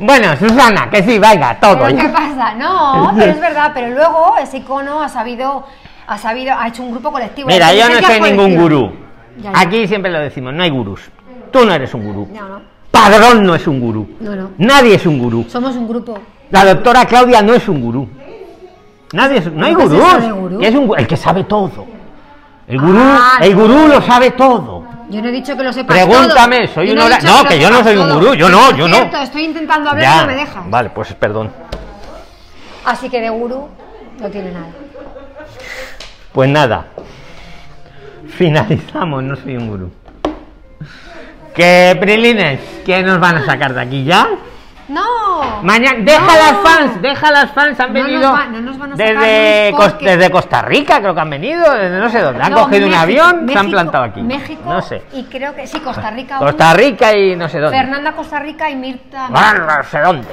Bueno, 0.00 0.36
Susana, 0.36 0.88
que 0.90 1.02
sí, 1.02 1.18
venga, 1.18 1.58
todo. 1.58 1.84
¿Pero 1.86 1.96
qué 1.96 2.08
pasa? 2.08 2.54
No, 2.54 3.12
pero 3.18 3.32
es 3.32 3.40
verdad, 3.40 3.72
pero 3.74 3.88
luego 3.88 4.36
ese 4.40 4.58
icono 4.58 5.02
ha 5.02 5.08
sabido, 5.08 5.66
ha 6.06 6.18
sabido, 6.18 6.54
ha 6.56 6.68
hecho 6.68 6.84
un 6.84 6.92
grupo 6.92 7.10
colectivo. 7.10 7.48
Mira, 7.48 7.72
yo 7.74 7.88
no 7.88 8.00
soy 8.00 8.20
ningún 8.20 8.36
colectiva. 8.56 8.62
gurú. 8.62 8.92
Ya, 9.38 9.52
ya. 9.52 9.60
Aquí 9.60 9.88
siempre 9.88 10.12
lo 10.12 10.20
decimos, 10.20 10.54
no 10.54 10.62
hay 10.62 10.70
gurús. 10.70 11.10
Tú 11.50 11.64
no 11.64 11.72
eres 11.74 11.92
un 11.94 12.04
gurú. 12.04 12.28
No, 12.32 12.48
no, 12.48 12.60
Padrón 12.92 13.42
no 13.44 13.54
es 13.56 13.66
un 13.66 13.80
gurú. 13.80 14.08
no, 14.20 14.36
no. 14.36 14.50
Nadie 14.58 14.94
es 14.94 15.06
un 15.06 15.18
gurú. 15.18 15.44
Somos 15.48 15.74
un 15.74 15.88
grupo. 15.88 16.18
La 16.50 16.64
doctora 16.64 17.04
Claudia 17.06 17.42
no 17.42 17.54
es 17.54 17.68
un 17.68 17.80
gurú. 17.80 18.08
Nadie 19.12 19.38
es, 19.38 19.52
no 19.52 19.64
hay 19.66 19.74
¿Qué 19.74 19.82
es 19.84 19.90
eso 19.92 20.00
gurús. 20.02 20.32
gurú? 20.32 20.62
Es 20.62 20.74
un 20.74 20.98
el 20.98 21.06
que 21.06 21.16
sabe 21.16 21.44
todo. 21.44 21.86
El 22.66 22.78
gurú, 22.80 22.98
Ah, 23.00 23.38
el 23.40 23.54
no. 23.56 23.62
gurú 23.62 23.88
lo 23.88 24.00
sabe 24.02 24.30
todo. 24.32 24.84
Yo 25.10 25.22
no 25.22 25.28
he 25.28 25.32
dicho 25.32 25.56
que 25.56 25.62
lo 25.62 25.72
sepas 25.72 25.96
Pregúntame, 25.96 26.64
todo. 26.66 26.74
soy 26.74 26.90
un 26.90 26.96
no, 26.96 27.08
lo 27.08 27.16
que 27.48 27.58
yo 27.58 27.70
no 27.70 27.82
soy 27.82 27.96
un 27.96 28.12
gurú, 28.12 28.34
yo 28.34 28.48
no, 28.50 28.72
yo 28.76 28.86
no. 28.88 28.96
cierto, 28.96 29.16
Estoy 29.18 29.44
intentando 29.44 29.88
hablar 29.90 30.04
y 30.16 30.20
no 30.20 30.26
me 30.26 30.34
dejas. 30.36 30.70
Vale, 30.70 30.90
pues 30.90 31.14
perdón. 31.14 31.50
Así 32.84 33.08
que 33.08 33.20
de 33.20 33.30
gurú 33.30 33.68
no 34.20 34.28
tiene 34.28 34.52
nada. 34.52 34.66
Pues 36.32 36.50
nada. 36.50 36.86
Finalizamos, 38.28 39.22
no 39.22 39.36
soy 39.36 39.56
un 39.56 39.68
gurú. 39.68 39.90
Que 41.54 41.96
Prilines, 41.98 42.60
¿qué 42.84 43.02
nos 43.02 43.18
van 43.18 43.36
a 43.38 43.46
sacar 43.46 43.74
de 43.74 43.80
aquí 43.80 44.04
ya? 44.04 44.28
No. 44.88 45.62
Mañana, 45.62 45.98
deja 46.00 46.20
No. 46.20 46.26
las 46.26 46.52
fans, 46.62 47.02
deja 47.02 47.30
las 47.30 47.50
fans, 47.52 47.78
han 47.78 47.92
No 47.92 47.98
nos 48.00 48.06
venido 48.08 48.32
va- 48.32 48.46
no 48.46 48.60
nos 48.60 48.78
van 48.78 48.92
a 48.92 48.96
sacar, 48.96 49.14
desde, 49.18 49.72
porque- 49.76 50.04
desde 50.06 50.30
Costa 50.30 50.62
Rica, 50.62 51.00
creo 51.00 51.14
que 51.14 51.20
han 51.20 51.30
venido, 51.30 51.72
desde 51.74 51.98
no 52.00 52.08
sé 52.08 52.20
dónde, 52.20 52.42
han 52.42 52.52
cogido 52.52 52.86
un 52.86 52.92
México- 52.92 53.02
avión, 53.02 53.48
se 53.48 53.58
han 53.58 53.70
plantado 53.70 54.04
aquí. 54.04 54.22
México 54.22 54.62
no 54.64 54.80
sé. 54.80 55.02
y 55.12 55.24
creo 55.24 55.54
que 55.54 55.66
sí, 55.66 55.78
Costa 55.80 56.10
Rica. 56.10 56.38
Costa 56.38 56.72
Rica 56.74 57.14
y 57.16 57.36
no 57.36 57.48
sé 57.48 57.58
dónde. 57.60 57.76
Fernanda 57.76 58.12
Costa 58.12 58.38
Rica 58.40 58.70
y 58.70 58.76
Mirta. 58.76 59.28
No 59.28 59.82
sé 59.84 59.98
dónde. 60.00 60.28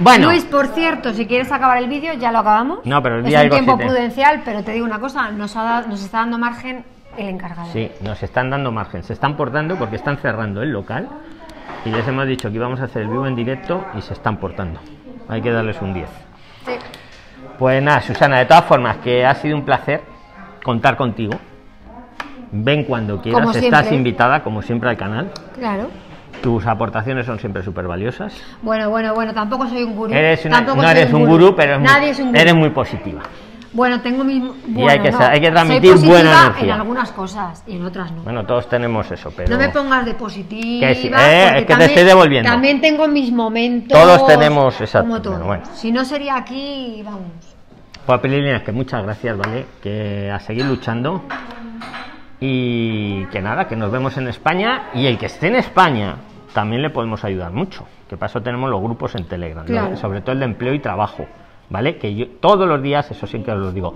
Bueno, 0.00 0.28
Luis, 0.28 0.44
por 0.44 0.68
cierto, 0.68 1.12
si 1.12 1.26
quieres 1.26 1.50
acabar 1.50 1.78
el 1.78 1.88
vídeo, 1.88 2.14
ya 2.14 2.30
lo 2.30 2.38
acabamos. 2.38 2.80
No, 2.84 3.02
pero 3.02 3.16
el 3.16 3.22
es 3.22 3.28
día 3.28 3.38
un 3.38 3.42
algo 3.44 3.54
tiempo 3.56 3.76
prudencial, 3.78 4.42
pero 4.44 4.62
te 4.62 4.72
digo 4.72 4.86
una 4.86 5.00
cosa, 5.00 5.30
nos, 5.30 5.56
ha 5.56 5.62
dado- 5.64 5.88
nos 5.88 6.02
está 6.02 6.18
dando 6.18 6.38
margen 6.38 6.84
el 7.16 7.28
encargado. 7.30 7.68
sí, 7.72 7.90
nos 8.00 8.22
están 8.22 8.48
dando 8.48 8.70
margen, 8.70 9.02
se 9.02 9.12
están 9.12 9.36
portando 9.36 9.74
porque 9.76 9.96
están 9.96 10.18
cerrando 10.18 10.62
el 10.62 10.70
local 10.70 11.08
Y 11.84 11.90
les 11.90 12.06
hemos 12.06 12.26
dicho 12.26 12.48
que 12.50 12.56
íbamos 12.56 12.80
a 12.80 12.84
hacer 12.84 13.02
el 13.02 13.08
vivo 13.08 13.26
en 13.26 13.34
directo 13.34 13.84
y 13.96 14.02
se 14.02 14.12
están 14.12 14.36
portando. 14.38 14.80
Hay 15.28 15.40
que 15.40 15.50
darles 15.50 15.80
un 15.80 15.94
10. 15.94 16.08
Sí. 16.66 16.72
Pues 17.58 17.82
nada, 17.82 18.00
Susana, 18.02 18.38
de 18.38 18.46
todas 18.46 18.64
formas, 18.64 18.98
que 18.98 19.24
ha 19.24 19.34
sido 19.34 19.56
un 19.56 19.64
placer 19.64 20.02
contar 20.62 20.96
contigo. 20.96 21.34
Ven 22.50 22.84
cuando 22.84 23.20
quieras, 23.20 23.54
estás 23.56 23.92
invitada, 23.92 24.42
como 24.42 24.62
siempre, 24.62 24.88
al 24.90 24.96
canal. 24.96 25.30
Claro. 25.54 25.88
Tus 26.42 26.66
aportaciones 26.66 27.26
son 27.26 27.38
siempre 27.38 27.62
súper 27.62 27.86
valiosas. 27.86 28.32
Bueno, 28.62 28.90
bueno, 28.90 29.14
bueno, 29.14 29.34
tampoco 29.34 29.66
soy 29.66 29.82
un 29.82 29.96
gurú. 29.96 30.12
Eres 30.14 30.44
una- 30.44 30.56
Tampoco 30.56 30.82
no 30.82 30.88
eres 30.88 31.12
un 31.12 31.26
gurú, 31.26 31.54
pero 31.56 31.74
es 31.74 31.78
muy- 31.80 31.88
Nadie 31.88 32.10
es 32.10 32.18
un 32.20 32.26
gurú. 32.28 32.38
eres 32.40 32.54
muy 32.54 32.70
positiva. 32.70 33.20
Bueno, 33.72 34.00
tengo 34.00 34.24
mis. 34.24 34.42
Bueno, 34.66 34.90
hay 34.90 35.00
que 35.00 35.10
no. 35.10 35.18
hay 35.18 35.40
que 35.40 35.46
Soy 35.46 35.52
transmitir 35.54 35.92
positiva 35.92 36.14
buena 36.14 36.40
energía. 36.46 36.74
En 36.74 36.80
algunas 36.80 37.12
cosas 37.12 37.62
y 37.66 37.76
en 37.76 37.84
otras 37.84 38.12
no. 38.12 38.22
Bueno, 38.22 38.46
todos 38.46 38.68
tenemos 38.68 39.10
eso, 39.10 39.30
pero 39.36 39.50
No 39.50 39.58
me 39.58 39.68
pongas 39.68 40.06
de 40.06 40.14
positiva. 40.14 40.88
Que 40.88 40.94
sí, 40.94 41.08
eh, 41.08 41.44
es 41.48 41.52
que 41.52 41.60
te 41.60 41.64
también- 41.66 41.90
estoy 41.90 42.04
devolviendo. 42.04 42.50
También 42.50 42.80
tengo 42.80 43.06
mis 43.08 43.30
momentos. 43.30 43.98
Todos 43.98 44.26
tenemos, 44.26 44.80
exacto, 44.80 45.38
bueno. 45.44 45.64
Si 45.74 45.92
no 45.92 46.04
sería 46.04 46.36
aquí, 46.36 47.02
vamos. 47.04 47.20
Pues 48.06 48.20
Pililina, 48.20 48.64
que 48.64 48.72
muchas 48.72 49.02
gracias, 49.02 49.36
¿vale? 49.36 49.66
Que 49.82 50.30
a 50.30 50.40
seguir 50.40 50.64
luchando. 50.64 51.24
Y 52.40 53.24
que 53.26 53.42
nada, 53.42 53.66
que 53.66 53.76
nos 53.76 53.90
vemos 53.90 54.16
en 54.16 54.28
España. 54.28 54.90
Y 54.94 55.06
el 55.06 55.18
que 55.18 55.26
esté 55.26 55.48
en 55.48 55.56
España 55.56 56.16
también 56.54 56.82
le 56.82 56.90
podemos 56.90 57.24
ayudar 57.24 57.52
mucho. 57.52 57.86
Que 58.08 58.16
para 58.16 58.30
eso 58.30 58.40
tenemos 58.40 58.70
los 58.70 58.80
grupos 58.80 59.14
en 59.14 59.26
Telegram, 59.26 59.66
sobre 59.96 60.20
todo 60.22 60.32
el 60.32 60.38
de 60.38 60.44
empleo 60.46 60.72
y 60.72 60.78
trabajo, 60.78 61.26
¿vale? 61.70 61.96
Que 61.96 62.14
yo 62.14 62.26
todos 62.40 62.68
los 62.68 62.82
días, 62.82 63.10
eso 63.10 63.26
sí 63.26 63.38
que 63.40 63.52
os 63.52 63.58
lo 63.58 63.72
digo, 63.72 63.94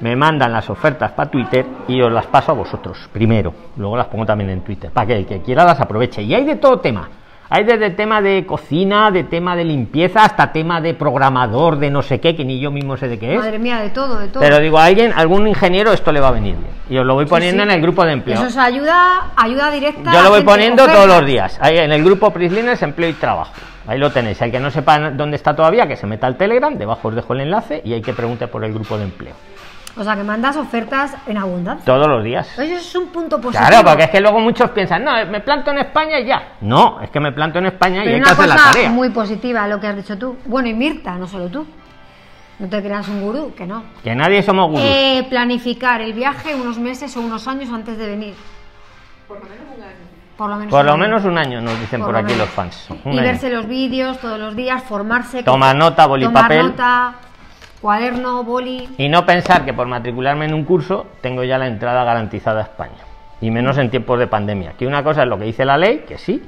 me 0.00 0.14
mandan 0.14 0.52
las 0.52 0.68
ofertas 0.68 1.12
para 1.12 1.30
Twitter 1.30 1.64
y 1.88 2.00
os 2.00 2.12
las 2.12 2.26
paso 2.26 2.52
a 2.52 2.54
vosotros 2.54 3.08
primero. 3.12 3.52
Luego 3.76 3.96
las 3.96 4.06
pongo 4.06 4.26
también 4.26 4.50
en 4.50 4.60
Twitter, 4.60 4.90
para 4.90 5.06
que 5.06 5.16
el 5.16 5.26
que 5.26 5.40
quiera 5.40 5.64
las 5.64 5.80
aproveche. 5.80 6.22
Y 6.22 6.34
hay 6.34 6.44
de 6.44 6.56
todo 6.56 6.80
tema. 6.80 7.08
Hay 7.48 7.62
desde 7.62 7.90
tema 7.90 8.20
de 8.20 8.44
cocina, 8.44 9.12
de 9.12 9.22
tema 9.22 9.54
de 9.54 9.64
limpieza, 9.64 10.24
hasta 10.24 10.50
tema 10.50 10.80
de 10.80 10.94
programador, 10.94 11.78
de 11.78 11.90
no 11.90 12.02
sé 12.02 12.18
qué, 12.18 12.34
que 12.34 12.44
ni 12.44 12.58
yo 12.58 12.72
mismo 12.72 12.96
sé 12.96 13.06
de 13.06 13.20
qué 13.20 13.34
es. 13.34 13.38
Madre 13.38 13.60
mía, 13.60 13.78
de 13.78 13.90
todo, 13.90 14.18
de 14.18 14.26
todo. 14.26 14.40
Pero 14.40 14.58
digo, 14.58 14.78
a 14.78 14.86
alguien, 14.86 15.12
algún 15.14 15.46
ingeniero 15.46 15.92
esto 15.92 16.10
le 16.10 16.18
va 16.18 16.28
a 16.28 16.32
venir 16.32 16.56
bien. 16.56 16.72
Y 16.90 16.98
os 16.98 17.06
lo 17.06 17.14
voy 17.14 17.26
poniendo 17.26 17.62
sí. 17.62 17.68
en 17.68 17.74
el 17.76 17.80
grupo 17.80 18.04
de 18.04 18.12
empleo. 18.12 18.36
Eso 18.36 18.46
es 18.46 18.56
ayuda, 18.56 19.30
ayuda 19.36 19.70
directa. 19.70 20.12
Yo 20.12 20.22
lo 20.22 20.30
voy 20.30 20.42
poniendo 20.42 20.86
todos 20.86 21.06
los 21.06 21.24
días. 21.24 21.56
Ahí 21.60 21.78
en 21.78 21.92
el 21.92 22.02
grupo 22.02 22.32
Prislines, 22.32 22.82
empleo 22.82 23.10
y 23.10 23.12
trabajo. 23.12 23.52
Ahí 23.86 23.98
lo 23.98 24.10
tenéis. 24.10 24.40
El 24.42 24.50
que 24.50 24.60
no 24.60 24.70
sepa 24.70 25.10
dónde 25.10 25.36
está 25.36 25.54
todavía, 25.54 25.86
que 25.86 25.96
se 25.96 26.06
meta 26.06 26.26
al 26.26 26.36
Telegram, 26.36 26.76
debajo 26.76 27.08
os 27.08 27.14
dejo 27.14 27.34
el 27.34 27.40
enlace 27.42 27.82
y 27.84 27.92
hay 27.92 28.02
que 28.02 28.12
pregunte 28.12 28.48
por 28.48 28.64
el 28.64 28.72
grupo 28.72 28.98
de 28.98 29.04
empleo. 29.04 29.34
O 29.98 30.04
sea, 30.04 30.14
que 30.14 30.22
mandas 30.22 30.56
ofertas 30.56 31.16
en 31.26 31.38
abundancia. 31.38 31.84
Todos 31.86 32.06
los 32.06 32.22
días. 32.22 32.46
Eso 32.58 32.76
es 32.76 32.94
un 32.94 33.08
punto 33.08 33.40
positivo. 33.40 33.66
Claro, 33.66 33.88
porque 33.88 34.04
es 34.04 34.10
que 34.10 34.20
luego 34.20 34.40
muchos 34.40 34.70
piensan, 34.70 35.02
no, 35.04 35.12
me 35.26 35.40
planto 35.40 35.70
en 35.70 35.78
España 35.78 36.20
y 36.20 36.26
ya. 36.26 36.56
No, 36.60 37.00
es 37.00 37.08
que 37.08 37.18
me 37.18 37.32
planto 37.32 37.58
en 37.60 37.66
España 37.66 38.02
y 38.02 38.04
Pero 38.04 38.16
hay 38.16 38.20
que 38.20 38.22
una 38.22 38.32
hacer 38.32 38.48
la 38.48 38.56
cosa 38.56 38.72
tarea. 38.72 38.90
muy 38.90 39.08
positiva 39.08 39.66
lo 39.66 39.80
que 39.80 39.86
has 39.86 39.96
dicho 39.96 40.18
tú. 40.18 40.36
Bueno, 40.44 40.68
y 40.68 40.74
Mirta, 40.74 41.14
no 41.16 41.26
solo 41.26 41.48
tú. 41.48 41.66
No 42.58 42.68
te 42.68 42.82
creas 42.82 43.08
un 43.08 43.22
gurú, 43.22 43.54
que 43.54 43.66
no. 43.66 43.84
Que 44.02 44.14
nadie 44.14 44.42
somos 44.42 44.70
gurús. 44.70 44.84
Eh, 44.84 45.26
planificar 45.30 46.02
el 46.02 46.12
viaje 46.12 46.54
unos 46.54 46.78
meses 46.78 47.16
o 47.16 47.20
unos 47.20 47.48
años 47.48 47.70
antes 47.70 47.96
de 47.96 48.06
venir. 48.06 48.34
Por 49.28 49.38
lo 49.38 49.44
menos 49.44 49.64
un 49.76 49.82
año. 49.82 50.05
Por 50.36 50.50
lo 50.50 50.56
menos, 50.56 50.70
Por 50.70 50.80
un 50.80 50.86
lo 50.86 50.92
año. 50.92 51.00
menos 51.02 51.24
un 51.24 51.38
año, 51.38 51.60
nos 51.62 51.78
dicen 51.80 52.02
Por 52.02 52.14
aquí 52.14 52.32
menos. 52.32 52.38
los 52.40 52.48
fans. 52.50 52.88
Un 53.04 53.12
Y 53.14 53.18
año. 53.18 53.26
verse 53.26 53.48
los 53.50 53.66
vídeos 53.66 54.18
todos 54.18 54.38
los 54.38 54.54
días, 54.54 54.82
formarse. 54.84 55.42
Tomar 55.42 55.74
nota, 55.76 56.06
boli, 56.06 56.24
tomar 56.26 56.42
papel. 56.42 56.66
nota, 56.66 57.14
cuaderno, 57.80 58.44
boli. 58.44 58.88
Y 58.98 59.08
no 59.08 59.24
pensar 59.24 59.64
que 59.64 59.72
por 59.72 59.86
matricularme 59.86 60.44
en 60.44 60.54
un 60.54 60.64
curso 60.64 61.06
tengo 61.22 61.42
ya 61.44 61.56
la 61.58 61.66
entrada 61.66 62.04
garantizada 62.04 62.60
a 62.60 62.64
España. 62.64 62.92
Y 63.40 63.50
menos 63.50 63.78
en 63.78 63.90
tiempos 63.90 64.18
de 64.18 64.26
pandemia. 64.26 64.72
Que 64.78 64.86
una 64.86 65.02
cosa 65.02 65.22
es 65.22 65.28
lo 65.28 65.38
que 65.38 65.44
dice 65.44 65.64
la 65.64 65.76
ley, 65.76 66.04
que 66.08 66.18
sí, 66.18 66.42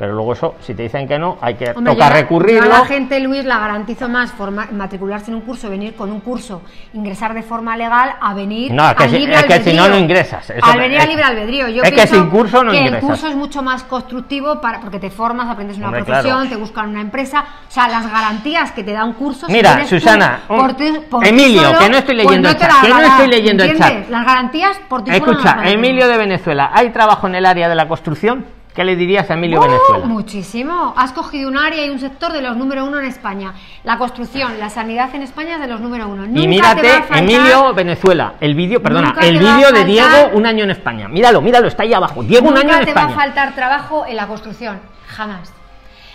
pero 0.00 0.14
luego 0.14 0.32
eso, 0.32 0.54
si 0.62 0.72
te 0.72 0.84
dicen 0.84 1.06
que 1.06 1.18
no, 1.18 1.36
hay 1.42 1.56
que 1.56 1.72
Hombre, 1.76 1.92
tocar 1.92 2.10
yo 2.14 2.20
recurrirlo. 2.20 2.64
yo 2.70 2.74
a 2.74 2.78
la 2.78 2.84
gente, 2.86 3.20
Luis, 3.20 3.44
la 3.44 3.58
garantizo 3.58 4.08
más 4.08 4.32
forma- 4.32 4.66
matricularse 4.72 5.30
en 5.30 5.34
un 5.34 5.42
curso, 5.42 5.68
venir 5.68 5.94
con 5.94 6.10
un 6.10 6.20
curso, 6.20 6.62
ingresar 6.94 7.34
de 7.34 7.42
forma 7.42 7.76
legal, 7.76 8.14
a 8.18 8.32
venir 8.32 8.72
No, 8.72 8.88
es 8.88 8.94
que 8.96 9.04
al 9.04 9.10
si- 9.10 9.18
libre 9.18 9.34
es 9.34 9.42
que 9.44 9.52
si 9.52 9.58
albedrío. 9.58 9.82
no, 9.82 9.88
no 9.90 9.98
ingresas. 9.98 10.48
Eso 10.48 10.64
al 10.64 10.78
venir 10.78 10.96
es- 10.96 11.02
al 11.02 11.08
libre 11.10 11.24
albedrío. 11.24 11.68
Yo 11.68 11.82
es 11.82 11.92
que 11.92 12.06
sin 12.06 12.30
curso 12.30 12.64
no 12.64 12.70
que 12.70 12.78
ingresas. 12.78 13.02
el 13.02 13.06
curso 13.10 13.26
es 13.28 13.36
mucho 13.36 13.62
más 13.62 13.82
constructivo 13.82 14.58
para, 14.62 14.80
porque 14.80 14.98
te 14.98 15.10
formas, 15.10 15.50
aprendes 15.50 15.76
una 15.76 15.88
Hombre, 15.88 16.02
profesión, 16.04 16.34
claro. 16.40 16.48
te 16.48 16.56
buscan 16.56 16.88
una 16.88 17.02
empresa. 17.02 17.44
O 17.68 17.70
sea, 17.70 17.86
las 17.88 18.10
garantías 18.10 18.72
que 18.72 18.82
te 18.82 18.92
da 18.92 19.04
un 19.04 19.12
curso. 19.12 19.48
si 19.48 19.52
Mira, 19.52 19.80
tú 19.82 19.86
Susana, 19.86 20.40
un- 20.48 20.60
por 20.60 20.72
ti- 20.72 20.94
por 21.10 21.26
Emilio, 21.26 21.60
solo, 21.62 21.78
que 21.78 21.88
no 21.90 21.96
estoy 21.98 22.14
pues 22.14 22.26
leyendo 22.26 22.48
el 22.48 22.56
chat, 22.56 22.70
que 22.80 22.88
no 22.88 23.00
estoy 23.02 23.28
leyendo 23.28 23.64
el 23.64 23.78
chat. 23.78 24.08
Las 24.08 24.24
garantías 24.24 24.80
por 24.88 25.04
ti 25.04 25.10
no 25.10 25.16
Escucha. 25.18 25.58
Emilio 25.64 26.08
de 26.08 26.16
Venezuela, 26.16 26.70
¿hay 26.72 26.88
trabajo 26.88 27.26
en 27.26 27.34
el 27.34 27.44
área 27.44 27.68
de 27.68 27.74
la 27.74 27.86
construcción? 27.86 28.46
¿Qué 28.74 28.84
le 28.84 28.94
dirías 28.94 29.28
a 29.30 29.34
Emilio 29.34 29.58
¡Uh! 29.58 29.62
Venezuela? 29.62 30.06
Muchísimo. 30.06 30.94
Has 30.96 31.12
cogido 31.12 31.48
un 31.48 31.58
área 31.58 31.84
y 31.84 31.90
un 31.90 31.98
sector 31.98 32.32
de 32.32 32.40
los 32.40 32.56
número 32.56 32.84
uno 32.84 33.00
en 33.00 33.06
España. 33.06 33.52
La 33.82 33.98
construcción, 33.98 34.58
la 34.60 34.70
sanidad 34.70 35.12
en 35.14 35.22
España 35.22 35.54
es 35.56 35.60
de 35.60 35.66
los 35.66 35.80
número 35.80 36.06
uno. 36.06 36.24
Nunca 36.26 36.38
Y 36.38 36.42
te 36.42 36.48
mírate, 36.48 36.88
va 36.88 36.96
a 36.98 37.02
faltar- 37.02 37.18
Emilio 37.18 37.74
Venezuela, 37.74 38.34
el 38.40 38.54
vídeo, 38.54 38.80
perdona, 38.80 39.14
el 39.22 39.38
vídeo 39.38 39.72
de 39.72 39.84
Diego, 39.84 40.30
un 40.34 40.46
año 40.46 40.64
en 40.64 40.70
España. 40.70 41.08
Míralo, 41.08 41.40
míralo, 41.40 41.66
está 41.66 41.82
ahí 41.82 41.92
abajo. 41.92 42.22
Diego, 42.22 42.48
un 42.48 42.56
año 42.56 42.76
en 42.76 42.84
te 42.84 42.94
va 42.94 43.00
a 43.02 43.04
España. 43.08 43.14
faltar 43.16 43.54
trabajo 43.56 44.06
en 44.06 44.16
la 44.16 44.26
construcción. 44.28 44.80
Jamás. 45.08 45.52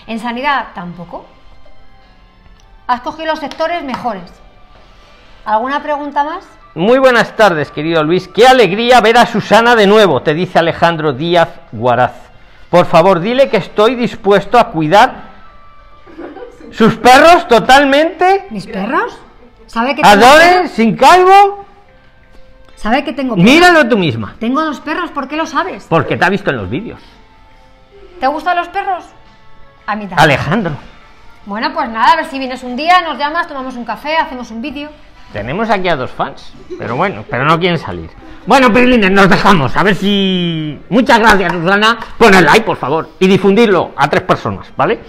En 0.07 0.19
sanidad 0.19 0.67
tampoco. 0.73 1.25
Has 2.87 3.01
cogido 3.01 3.31
los 3.31 3.39
sectores 3.39 3.83
mejores. 3.83 4.31
¿Alguna 5.43 5.83
pregunta 5.83 6.23
más? 6.23 6.45
Muy 6.73 6.99
buenas 6.99 7.35
tardes, 7.35 7.69
querido 7.71 8.03
Luis. 8.03 8.27
Qué 8.27 8.47
alegría 8.47 9.01
ver 9.01 9.17
a 9.17 9.25
Susana 9.25 9.75
de 9.75 9.87
nuevo, 9.87 10.21
te 10.21 10.33
dice 10.33 10.59
Alejandro 10.59 11.13
Díaz 11.13 11.49
Guaraz. 11.71 12.13
Por 12.69 12.85
favor, 12.85 13.19
dile 13.19 13.49
que 13.49 13.57
estoy 13.57 13.95
dispuesto 13.95 14.57
a 14.57 14.69
cuidar 14.69 15.35
sus 16.71 16.95
perros 16.95 17.47
totalmente. 17.47 18.47
¿Mis 18.49 18.67
perros? 18.67 19.17
¿Sabe 19.67 19.95
que 19.95 20.01
Adoren, 20.03 20.67
sin 20.69 20.95
calvo. 20.95 21.65
¿Sabe 22.75 23.03
que 23.03 23.13
tengo 23.13 23.35
perros? 23.35 23.51
Míralo 23.51 23.87
tú 23.87 23.97
misma. 23.97 24.35
Tengo 24.39 24.61
dos 24.63 24.79
perros, 24.81 25.11
¿por 25.11 25.27
qué 25.27 25.37
lo 25.37 25.45
sabes? 25.45 25.85
Porque 25.89 26.17
te 26.17 26.25
ha 26.25 26.29
visto 26.29 26.49
en 26.49 26.57
los 26.57 26.69
vídeos. 26.69 27.01
¿Te 28.19 28.27
gustan 28.27 28.57
los 28.57 28.67
perros? 28.69 29.05
A 29.85 29.95
mí 29.95 30.01
también. 30.07 30.19
Alejandro. 30.19 30.73
Bueno, 31.45 31.71
pues 31.73 31.89
nada, 31.89 32.13
a 32.13 32.15
ver 32.15 32.25
si 32.25 32.39
vienes 32.39 32.63
un 32.63 32.75
día, 32.75 33.01
nos 33.01 33.17
llamas, 33.17 33.47
tomamos 33.47 33.75
un 33.75 33.85
café, 33.85 34.17
hacemos 34.17 34.49
un 34.51 34.61
vídeo. 34.61 34.89
Tenemos 35.33 35.69
aquí 35.69 35.89
a 35.89 35.95
dos 35.95 36.11
fans, 36.11 36.53
pero 36.77 36.95
bueno, 36.95 37.23
pero 37.29 37.45
no 37.45 37.59
quieren 37.59 37.77
salir. 37.77 38.09
Bueno, 38.45 38.71
Prilines, 38.71 39.11
nos 39.11 39.27
dejamos. 39.27 39.75
A 39.75 39.83
ver 39.83 39.95
si. 39.95 40.79
Muchas 40.89 41.19
gracias, 41.19 41.51
Susana. 41.51 41.97
Pon 42.17 42.33
el 42.33 42.45
like, 42.45 42.61
por 42.61 42.77
favor, 42.77 43.09
y 43.19 43.27
difundirlo 43.27 43.91
a 43.97 44.07
tres 44.09 44.23
personas, 44.23 44.67
¿vale? 44.77 44.99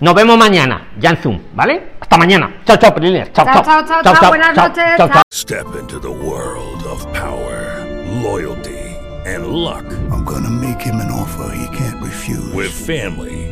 Nos 0.00 0.14
vemos 0.14 0.36
mañana, 0.36 0.88
ya 0.98 1.10
en 1.10 1.16
Zoom, 1.18 1.40
¿vale? 1.54 1.92
Hasta 2.00 2.18
mañana. 2.18 2.50
Chao, 2.66 2.76
chao, 2.76 2.92
Prilines. 2.94 3.32
Chao, 3.32 3.44
Chao, 3.46 3.62
chao, 3.62 3.84
chao, 3.86 4.02
chao, 4.02 4.14
chao. 4.20 4.28
Buenas 4.30 4.56
noches. 4.56 4.84
chao, 4.96 5.08
Chao. 5.08 5.22
Step 5.30 5.66
into 5.80 6.00
the 6.00 6.10
world 6.10 6.82
of 6.90 7.06
power, 7.12 7.86
loyalty, 8.20 8.96
and 9.24 9.46
luck. 9.46 9.84
I'm 10.10 10.24
gonna 10.24 10.50
make 10.50 10.82
him 10.82 10.96
an 10.96 11.10
offer 11.12 11.54
he 11.54 11.66
can't 11.76 12.02
refuse. 12.02 12.52
With 12.52 12.72
family, 12.72 13.51